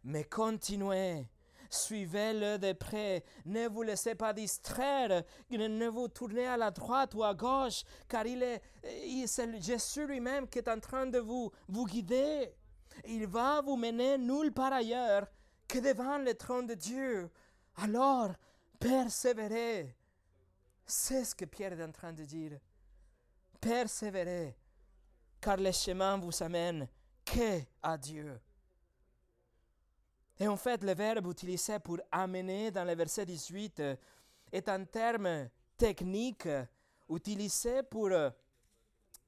[0.04, 1.26] Mais continuez,
[1.68, 7.22] suivez-le de près, ne vous laissez pas distraire, ne vous tournez à la droite ou
[7.24, 8.62] à gauche, car il est,
[9.26, 12.52] c'est Jésus lui-même qui est en train de vous, vous guider.
[13.06, 15.26] Il va vous mener nulle part ailleurs
[15.66, 17.30] que devant le trône de Dieu.
[17.76, 18.30] Alors,
[18.78, 19.94] persévérez.
[20.84, 22.58] C'est ce que Pierre est en train de dire.
[23.60, 24.56] Persévérez,
[25.40, 26.88] car le chemin vous amène
[27.24, 28.40] que à Dieu.
[30.38, 33.96] Et en fait, le verbe utilisé pour amener dans le verset 18 euh,
[34.50, 36.64] est un terme technique euh,
[37.10, 38.30] utilisé pour euh,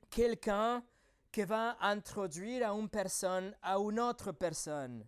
[0.09, 0.83] quelqu'un
[1.31, 5.07] qui va introduire à une personne à une autre personne.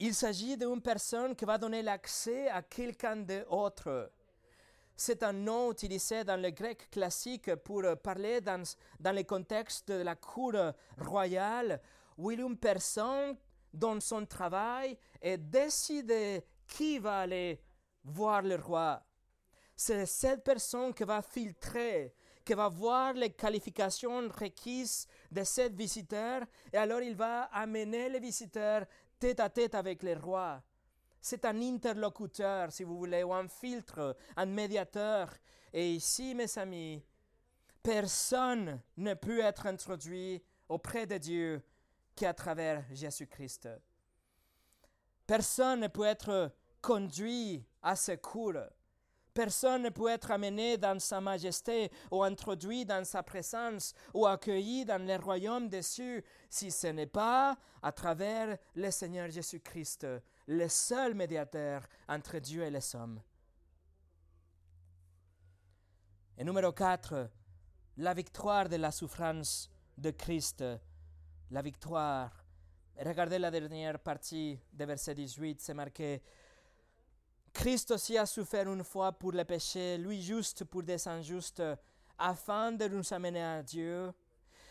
[0.00, 4.12] Il s'agit d'une personne qui va donner l'accès à quelqu'un d'autre.
[5.00, 8.64] C'est un nom utilisé dans le grec classique pour parler dans,
[8.98, 10.54] dans le contexte de la cour
[10.98, 11.80] royale
[12.16, 13.36] où une personne
[13.72, 17.62] dans son travail et décider qui va aller
[18.02, 19.00] voir le roi.
[19.76, 22.12] C'est cette personne qui va filtrer,
[22.44, 26.42] qui va voir les qualifications requises de cette visiteur
[26.72, 28.84] et alors il va amener le visiteur
[29.16, 30.60] tête à tête avec le roi.
[31.20, 35.30] C'est un interlocuteur, si vous voulez, ou un filtre, un médiateur.
[35.72, 37.02] Et ici, mes amis,
[37.82, 41.62] personne ne peut être introduit auprès de Dieu
[42.14, 43.68] qu'à travers Jésus-Christ.
[45.26, 48.62] Personne ne peut être conduit à ce cours.
[49.34, 54.84] Personne ne peut être amené dans sa majesté ou introduit dans sa présence ou accueilli
[54.84, 60.06] dans le royaume des cieux si ce n'est pas à travers le Seigneur Jésus-Christ,
[60.48, 63.20] le seul médiateur entre Dieu et les hommes.
[66.36, 67.30] Et numéro 4,
[67.98, 70.64] la victoire de la souffrance de Christ
[71.50, 72.30] la victoire.
[72.96, 76.20] Regardez la dernière partie de verset 18, c'est marqué
[77.52, 81.62] Christ aussi a souffert une fois pour le péché, lui juste pour des injustes,
[82.18, 84.12] afin de nous amener à Dieu.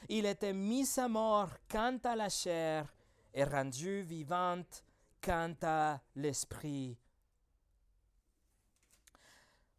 [0.07, 2.93] Il était mis à mort quant à la chair
[3.33, 4.83] et rendu vivante
[5.21, 6.97] quant à l'esprit.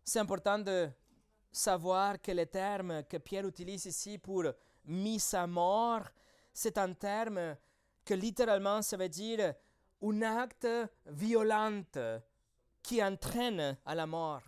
[0.04, 0.88] C'est important de
[1.52, 4.44] savoir que le terme que Pierre utilise ici pour
[4.84, 6.04] mise à mort,
[6.52, 7.56] c'est un terme
[8.04, 9.54] que littéralement ça veut dire
[10.02, 10.68] un acte
[11.06, 11.82] violent
[12.82, 14.42] qui entraîne à la mort.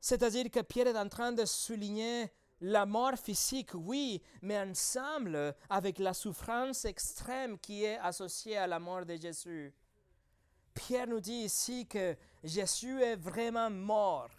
[0.00, 5.98] C'est-à-dire que Pierre est en train de souligner la mort physique, oui, mais ensemble avec
[5.98, 9.72] la souffrance extrême qui est associée à la mort de Jésus.
[10.74, 14.30] Pierre nous dit ici que Jésus est vraiment mort.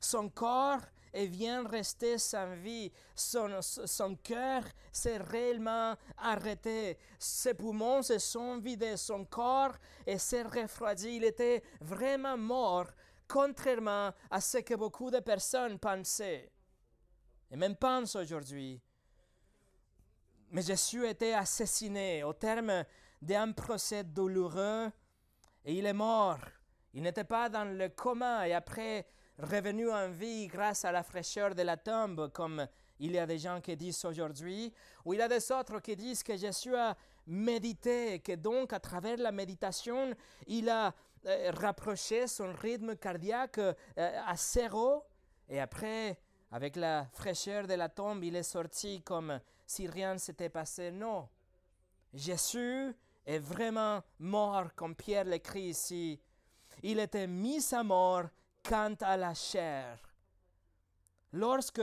[0.00, 0.82] Son corps
[1.12, 2.92] est vient rester sans vie.
[3.14, 6.98] Son, son cœur s'est réellement arrêté.
[7.18, 8.96] Ses poumons se sont vidés.
[8.96, 9.74] Son corps
[10.18, 11.16] s'est refroidi.
[11.16, 12.88] Il était vraiment mort,
[13.26, 16.50] contrairement à ce que beaucoup de personnes pensaient.
[17.50, 18.80] Et même pensent aujourd'hui.
[20.50, 22.84] Mais Jésus été assassiné au terme
[23.20, 24.90] d'un procès douloureux
[25.64, 26.38] et il est mort.
[26.92, 29.06] Il n'était pas dans le coma et après
[29.38, 32.66] revenu en vie grâce à la fraîcheur de la tombe, comme
[33.00, 34.72] il y a des gens qui disent aujourd'hui,
[35.04, 38.80] ou il y a des autres qui disent que Jésus a médité, que donc à
[38.80, 40.14] travers la méditation,
[40.46, 40.94] il a
[41.26, 45.02] euh, rapproché son rythme cardiaque euh, à zéro,
[45.48, 46.18] et après,
[46.54, 50.92] avec la fraîcheur de la tombe, il est sorti comme si rien ne s'était passé.
[50.92, 51.28] Non.
[52.12, 52.94] Jésus
[53.26, 56.20] est vraiment mort, comme Pierre l'écrit ici.
[56.80, 58.26] Il était mis à mort
[58.62, 59.98] quant à la chair.
[61.32, 61.82] Lorsque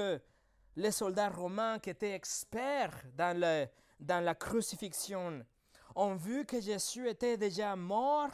[0.77, 3.67] les soldats romains qui étaient experts dans,
[3.99, 5.45] dans la crucifixion
[5.95, 8.31] ont vu que Jésus était déjà mort,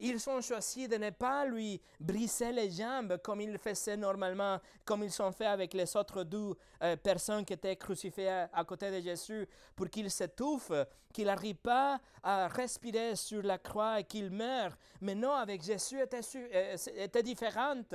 [0.00, 5.02] ils ont choisi de ne pas lui briser les jambes comme ils faisaient normalement, comme
[5.02, 9.00] ils ont fait avec les autres deux euh, personnes qui étaient crucifiées à, côté de
[9.00, 10.70] Jésus, pour qu'il s'étouffe,
[11.12, 14.76] qu'il n'arrive pas à respirer sur la croix et qu'il meure.
[15.00, 17.94] Mais non, avec Jésus, était, euh, était différente,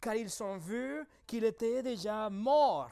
[0.00, 2.90] car ils ont vu qu'il était déjà mort.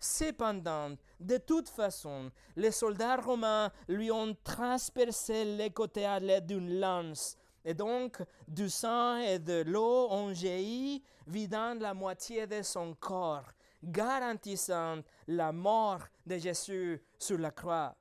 [0.00, 6.80] Cependant, de toute façon, les soldats romains lui ont transpercé les côtés à l'aide d'une
[6.80, 12.94] lance et donc, du sang et de l'eau ont jailli, vidant la moitié de son
[12.94, 13.52] corps,
[13.82, 17.94] garantissant la mort de Jésus sur la croix.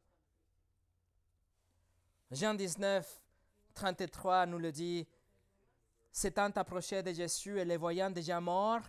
[2.31, 3.21] Jean 19,
[3.73, 5.07] 33 nous le dit.
[6.11, 8.81] S'étant approché de Jésus et le voyant déjà mort,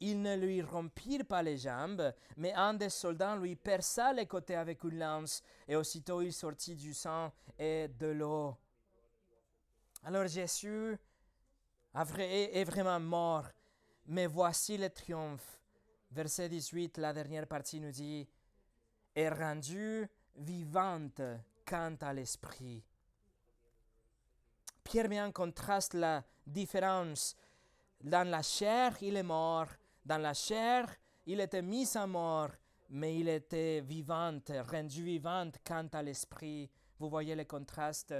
[0.00, 4.56] ils ne lui rompirent pas les jambes, mais un des soldats lui perça les côtés
[4.56, 8.56] avec une lance, et aussitôt il sortit du sang et de l'eau.
[10.06, 10.98] Alors Jésus
[12.18, 13.46] est vraiment mort,
[14.04, 15.58] mais voici le triomphe.
[16.10, 18.28] Verset 18, la dernière partie nous dit,
[19.14, 21.22] est rendu vivante
[21.66, 22.84] quant à l'esprit.
[24.82, 27.34] Pierre met en contraste la différence.
[28.02, 29.68] Dans la chair, il est mort.
[30.04, 30.86] Dans la chair,
[31.24, 32.50] il était mis à mort,
[32.90, 36.70] mais il était vivante, rendu vivante quant à l'esprit.
[36.98, 38.14] Vous voyez le contraste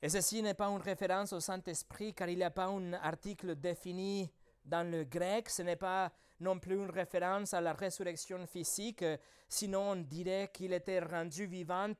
[0.00, 3.56] et ceci n'est pas une référence au Saint-Esprit car il n'y a pas un article
[3.56, 4.30] défini
[4.64, 9.04] dans le grec, ce n'est pas non plus une référence à la résurrection physique,
[9.48, 11.92] sinon on dirait qu'il était rendu vivant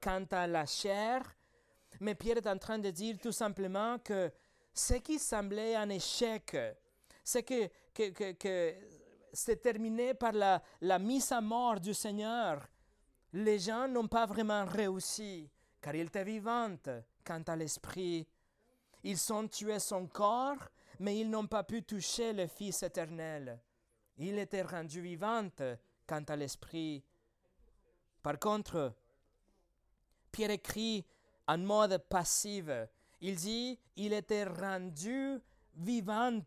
[0.00, 1.22] quant à la chair.
[2.00, 4.30] Mais Pierre est en train de dire tout simplement que
[4.74, 6.56] ce qui semblait un échec,
[7.24, 8.74] ce que, que, que,
[9.32, 12.66] c'est terminé par la, la mise à mort du Seigneur,
[13.32, 16.76] les gens n'ont pas vraiment réussi, car il était vivant,
[17.28, 18.26] quant à l'Esprit.
[19.04, 20.66] Ils ont tué son corps,
[20.98, 23.60] mais ils n'ont pas pu toucher le Fils éternel.
[24.16, 25.48] Il était rendu vivant
[26.06, 27.04] quant à l'Esprit.
[28.22, 28.94] Par contre,
[30.32, 31.06] Pierre écrit
[31.46, 32.64] en mode passif.
[33.20, 35.38] Il dit il était rendu
[35.76, 36.40] vivant,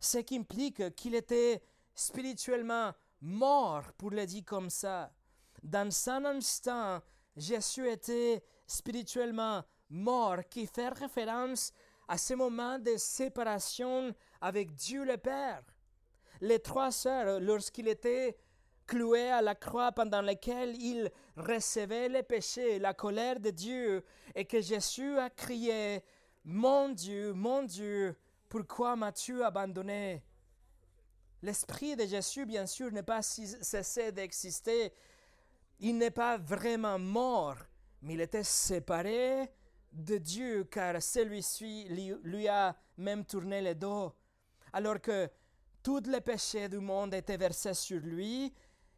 [0.00, 1.62] ce qui implique qu'il était
[1.94, 5.14] spirituellement mort, pour le dire comme ça.
[5.62, 7.00] Dans un instant,
[7.36, 9.64] Jésus était spirituellement
[9.94, 11.72] mort qui fait référence
[12.08, 15.62] à ce moment de séparation avec Dieu le Père.
[16.40, 18.36] Les trois sœurs, lorsqu'il était
[18.86, 24.44] cloué à la croix pendant laquelle il recevait les péchés, la colère de Dieu, et
[24.44, 26.02] que Jésus a crié,
[26.44, 28.14] Mon Dieu, mon Dieu,
[28.48, 30.22] pourquoi m'as-tu abandonné?
[31.40, 34.92] L'esprit de Jésus, bien sûr, n'est pas cessé d'exister.
[35.80, 37.56] Il n'est pas vraiment mort,
[38.02, 39.50] mais il était séparé
[39.94, 41.86] de Dieu, car celui-ci
[42.22, 44.12] lui a même tourné le dos,
[44.72, 45.30] alors que
[45.82, 48.52] tous les péchés du monde étaient versés sur lui.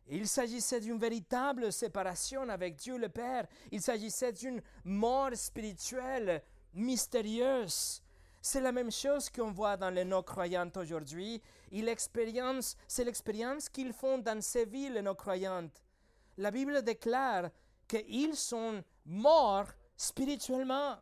[0.09, 3.47] Il s'agissait d'une véritable séparation avec Dieu le Père.
[3.72, 6.42] Il s'agissait d'une mort spirituelle
[6.72, 8.01] mystérieuse.
[8.40, 11.42] C'est la même chose qu'on voit dans les non-croyants aujourd'hui.
[11.72, 15.82] C'est l'expérience qu'ils font dans ces villes, les non-croyantes.
[16.38, 17.51] La Bible déclare
[17.88, 20.99] qu'ils sont morts spirituellement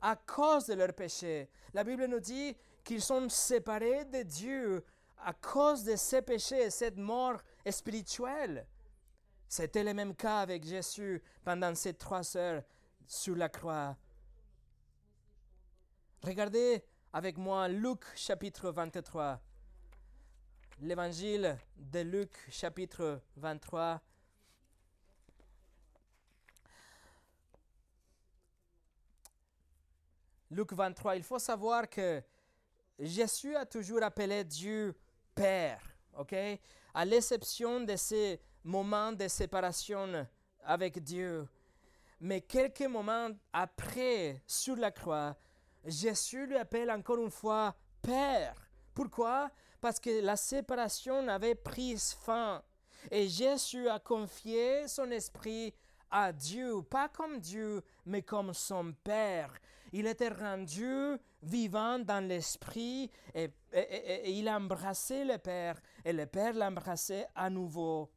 [0.00, 1.48] à cause de leur péché.
[1.72, 4.84] La Bible nous dit qu'ils sont séparés de Dieu
[5.24, 8.66] à cause de ces péchés et cette mort spirituelle.
[9.48, 12.62] C'était le même cas avec Jésus pendant ces trois heures
[13.06, 13.96] sur la croix.
[16.22, 19.40] Regardez avec moi Luc chapitre 23.
[20.80, 24.00] L'évangile de Luc chapitre 23.
[30.56, 32.22] Luc 23, il faut savoir que
[32.98, 34.96] Jésus a toujours appelé Dieu
[35.34, 35.82] Père,
[36.18, 36.34] ok?
[36.94, 40.26] À l'exception de ces moments de séparation
[40.64, 41.46] avec Dieu.
[42.22, 45.36] Mais quelques moments après, sur la croix,
[45.84, 48.56] Jésus lui appelle encore une fois Père.
[48.94, 49.50] Pourquoi?
[49.78, 52.62] Parce que la séparation avait pris fin.
[53.10, 55.74] Et Jésus a confié son esprit
[56.10, 59.52] à Dieu, pas comme Dieu, mais comme son Père.
[59.98, 63.50] Il était rendu vivant dans l'esprit et,
[64.26, 68.12] il a embrassé le Père et le Père l'a embrassé à nouveau.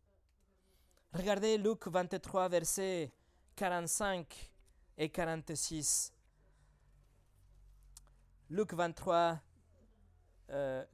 [1.14, 3.14] Regardez Luc 23, versets
[3.56, 4.52] 45
[4.98, 6.12] et 46.
[8.50, 9.40] Luc 23,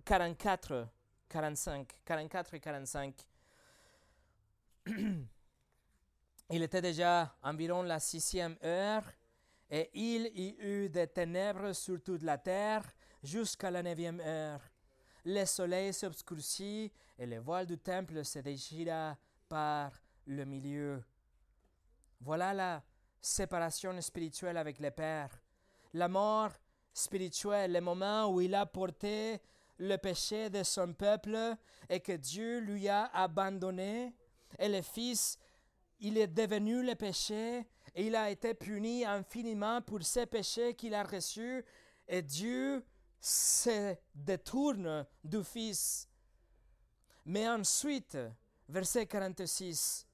[0.06, 0.88] 44,
[1.28, 3.28] 45, 44 et 45.
[6.52, 9.04] il était déjà environ la sixième heure
[9.76, 12.90] et il y eut des ténèbres sur toute la terre
[13.22, 14.62] jusqu'à la neuvième heure.
[15.26, 19.18] Le soleil s'obscurcit et le voile du temple se déchira
[19.50, 19.92] par
[20.28, 21.04] le milieu.
[22.22, 22.84] Voilà la
[23.20, 25.44] séparation spirituelle avec le Père.
[25.94, 26.54] La mort
[26.94, 29.42] spirituel, le moment où il a porté
[29.78, 31.38] le péché de son peuple
[31.90, 34.16] et que Dieu lui a abandonné.
[34.58, 35.38] Et le Fils,
[36.00, 40.94] il est devenu le péché et il a été puni infiniment pour ces péchés qu'il
[40.94, 41.64] a reçus.
[42.08, 42.86] Et Dieu
[43.22, 46.10] se détourne du Fils.
[47.26, 48.18] Mais ensuite,
[48.68, 50.06] verset 46,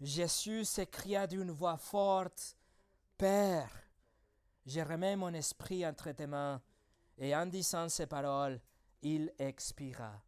[0.00, 2.56] Jésus s'écria d'une voix forte,
[3.16, 3.70] Père,
[4.66, 6.60] je remets mon esprit entre tes mains.
[7.16, 8.60] Et en disant ces paroles,
[9.00, 10.20] il expira.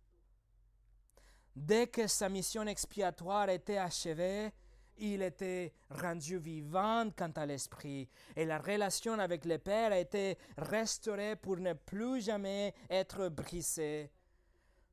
[1.57, 4.53] Dès que sa mission expiatoire était achevée,
[4.99, 10.39] il était rendu vivant quant à l'esprit, et la relation avec le Père a été
[10.57, 14.11] restaurée pour ne plus jamais être brisée.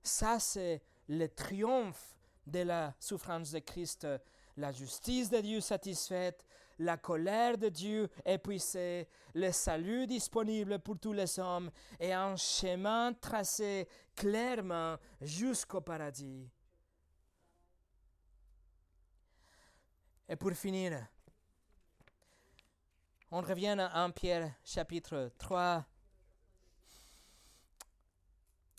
[0.02, 4.08] Ça, c'est le triomphe de la souffrance de Christ,
[4.58, 6.46] la justice de Dieu satisfaite,
[6.80, 13.14] la colère de Dieu épuisée, le salut disponible pour tous les hommes et un chemin
[13.14, 16.50] tracé clairement jusqu'au paradis.
[20.34, 21.00] Et pour finir,
[23.30, 25.86] on revient à 1 Pierre chapitre 3.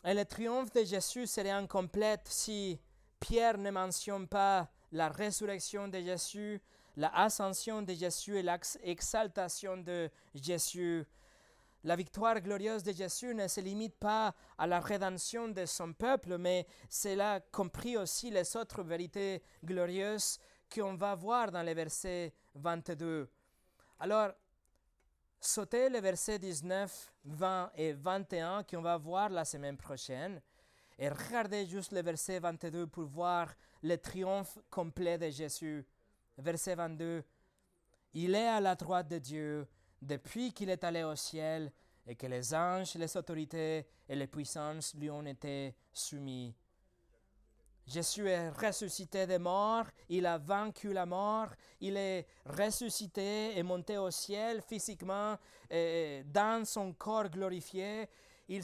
[0.04, 2.80] Et le triomphe de Jésus serait incomplète si
[3.20, 6.60] Pierre ne mentionne pas la résurrection de Jésus,
[6.96, 11.06] la ascension de Jésus et l'exaltation de Jésus.
[11.84, 16.36] La victoire glorieuse de Jésus ne se limite pas à la rédemption de son peuple,
[16.36, 20.40] mais cela compris aussi les autres vérités glorieuses
[20.72, 23.28] qu'on va voir dans les versets 22.
[23.98, 24.32] Alors,
[25.40, 30.40] sautez les versets 19, 20 et 21 qu'on va voir la semaine prochaine
[30.98, 33.52] et regardez juste le verset 22 pour voir
[33.82, 35.84] le triomphe complet de Jésus
[36.38, 37.24] verset 22,
[38.14, 39.66] Il est à la droite de Dieu
[40.00, 41.72] depuis qu'il est allé au ciel
[42.06, 46.54] et que les anges, les autorités et les puissances lui ont été soumis.
[47.86, 51.48] Jésus est ressuscité des morts, il a vaincu la mort,
[51.80, 55.36] il est ressuscité et monté au ciel physiquement
[55.70, 58.08] dans son corps glorifié.
[58.48, 58.62] Il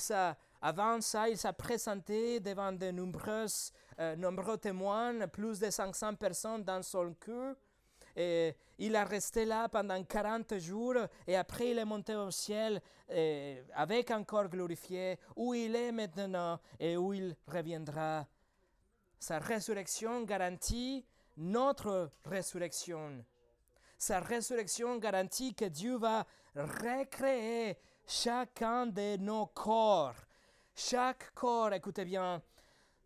[0.62, 2.92] avant ça, il s'est présenté devant de
[3.98, 7.54] euh, nombreux témoins, plus de 500 personnes dans son cœur.
[8.78, 10.96] Il a resté là pendant 40 jours
[11.26, 12.80] et après il est monté au ciel
[13.74, 18.26] avec un corps glorifié, où il est maintenant et où il reviendra.
[19.20, 21.04] Sa résurrection garantit
[21.36, 23.22] notre résurrection.
[23.98, 30.14] Sa résurrection garantit que Dieu va recréer chacun de nos corps.
[30.74, 32.42] Chaque corps, écoutez bien,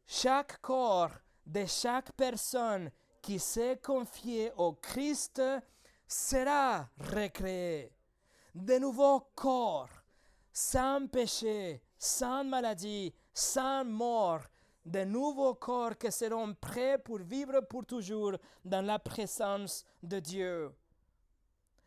[0.07, 1.11] chaque corps
[1.45, 5.43] de chaque personne qui s'est confié au Christ
[6.07, 7.93] sera recréé.
[8.55, 9.91] De nouveaux corps
[10.53, 14.43] sans péché, sans maladie, sans mort,
[14.85, 18.33] de nouveaux corps qui seront prêts pour vivre pour toujours
[18.65, 20.71] dans la présence de Dieu.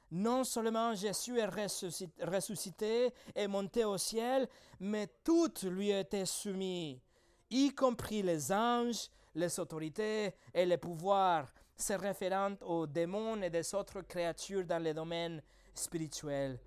[0.09, 4.47] Non seulement Jésus est ressuscité et monté au ciel,
[4.79, 7.01] mais tout lui été soumis,
[7.49, 13.75] y compris les anges, les autorités et les pouvoirs, se référant aux démons et des
[13.75, 15.43] autres créatures dans les domaines
[15.75, 16.59] spirituels.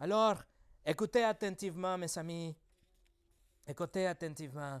[0.00, 0.42] Alors,
[0.84, 2.56] écoutez attentivement, mes amis,
[3.68, 4.80] écoutez attentivement.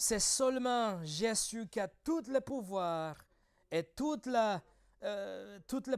[0.00, 3.16] C'est seulement Jésus qui a tout le pouvoir
[3.68, 4.62] et toute la,
[5.02, 5.96] euh, tout le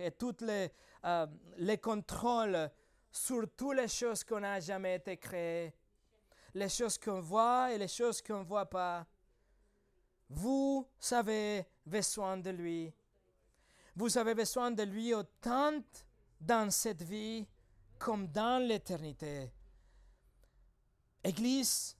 [0.00, 0.72] et tout les,
[1.04, 1.26] euh,
[1.58, 2.68] les contrôles
[3.12, 5.72] sur toutes les choses qu'on n'a jamais été créées,
[6.52, 9.06] les choses qu'on voit et les choses qu'on ne voit pas.
[10.28, 12.92] Vous avez besoin de lui.
[13.94, 15.80] Vous avez besoin de lui autant
[16.40, 17.46] dans cette vie
[18.00, 19.52] comme dans l'éternité.
[21.22, 21.96] Église,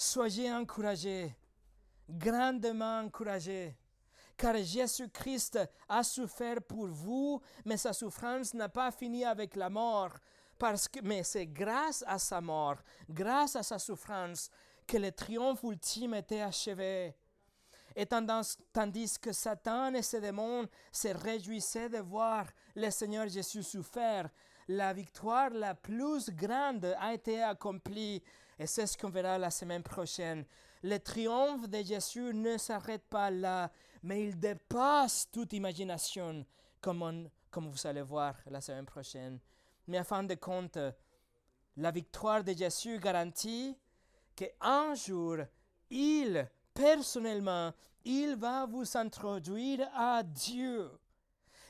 [0.00, 1.34] Soyez encouragés,
[2.08, 3.76] grandement encouragés,
[4.36, 10.12] car Jésus-Christ a souffert pour vous, mais sa souffrance n'a pas fini avec la mort,
[10.56, 12.76] parce que, mais c'est grâce à sa mort,
[13.10, 14.50] grâce à sa souffrance,
[14.86, 17.16] que le triomphe ultime était achevé.
[17.96, 22.46] Et tandis, tandis que Satan et ses démons se réjouissaient de voir
[22.76, 24.28] le Seigneur Jésus souffrir,
[24.68, 28.22] la victoire la plus grande a été accomplie
[28.58, 30.44] et c'est ce qu'on verra la semaine prochaine.
[30.82, 33.70] Le triomphe de Jésus ne s'arrête pas là,
[34.02, 36.44] mais il dépasse toute imagination,
[36.80, 39.38] comme, vous allez voir la semaine prochaine.
[39.86, 40.78] Mais à fin de compte,
[41.76, 43.76] la victoire de Jésus garantit
[44.34, 45.38] qu'un jour,
[45.90, 47.72] il, personnellement,
[48.04, 50.90] il va vous introduire à Dieu.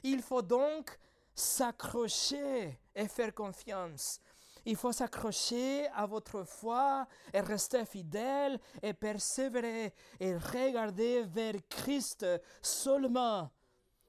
[0.02, 0.98] Il faut donc
[1.34, 4.20] s'accrocher et faire confiance.
[4.68, 12.26] Il faut s'accrocher à votre foi et rester fidèle et persévérer et regarder vers Christ
[12.60, 13.50] seulement,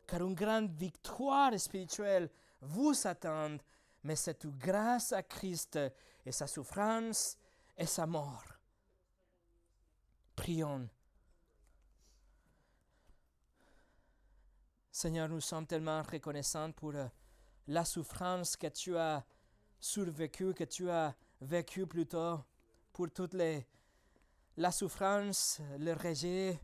[0.05, 2.30] car une grande victoire spirituelle
[2.60, 3.55] vous attend,
[4.03, 5.80] mais c'est grâce à Christ
[6.26, 7.38] et sa souffrance
[7.78, 8.43] et sa mort.
[10.36, 10.89] Prions.
[14.91, 16.91] Seigneur, nous sommes tellement reconnaissants pour
[17.66, 19.24] la souffrance que tu as
[19.80, 22.39] survécu, que tu as vécu plutôt
[22.91, 23.65] pour toutes les
[24.57, 26.59] la souffrance, le rejet,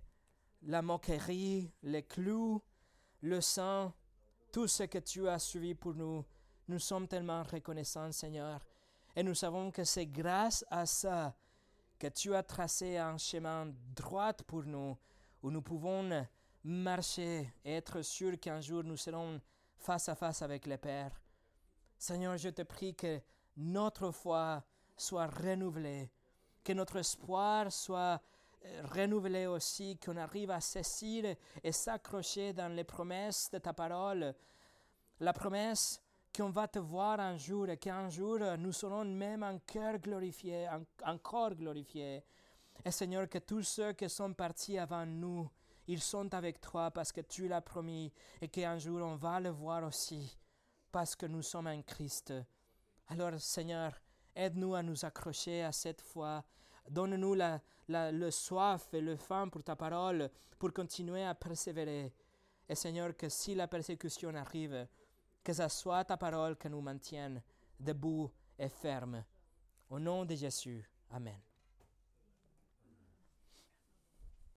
[0.64, 2.62] la moquerie, les clous,
[3.22, 3.94] le sang,
[4.52, 6.26] tout ce que tu as suivi pour nous.
[6.68, 8.60] Nous sommes tellement reconnaissants, Seigneur.
[9.16, 11.34] Et nous savons que c'est grâce à ça
[11.98, 14.98] que tu as tracé un chemin droit pour nous,
[15.42, 16.28] où nous pouvons
[16.66, 19.40] marcher et être sûrs qu'un jour nous serons
[19.78, 21.22] face à face avec le Père.
[21.98, 23.22] Seigneur, je te prie que
[23.58, 24.64] notre foi
[24.98, 26.10] soit renouvelée,
[26.64, 28.22] que notre espoir soit
[28.66, 34.34] euh, renouvelé aussi, qu'on arrive à saisir et s'accrocher dans les promesses de ta parole.
[35.20, 36.02] La promesse
[36.36, 40.68] qu'on va te voir un jour et qu'un jour nous serons même en cœur glorifiés,
[41.06, 42.24] encore glorifiés.
[42.84, 45.50] Et Seigneur, que tous ceux qui sont partis avant nous,
[45.88, 49.50] ils sont avec toi parce que tu l'as promis et qu'un jour on va le
[49.50, 50.38] voir aussi
[50.96, 52.34] parce que nous sommes en Christ.
[53.10, 54.02] Alors Seigneur,
[54.34, 56.42] aide-nous à nous accrocher à cette foi.
[56.90, 57.36] Donne-nous
[57.90, 62.14] le soif et le faim pour ta parole, pour continuer à persévérer.
[62.70, 64.88] Et Seigneur, que si la persécution arrive,
[65.44, 67.44] que ce soit ta parole qui nous maintienne
[67.78, 69.22] debout et ferme.
[69.90, 70.90] Au nom de Jésus.
[71.12, 71.42] Amen.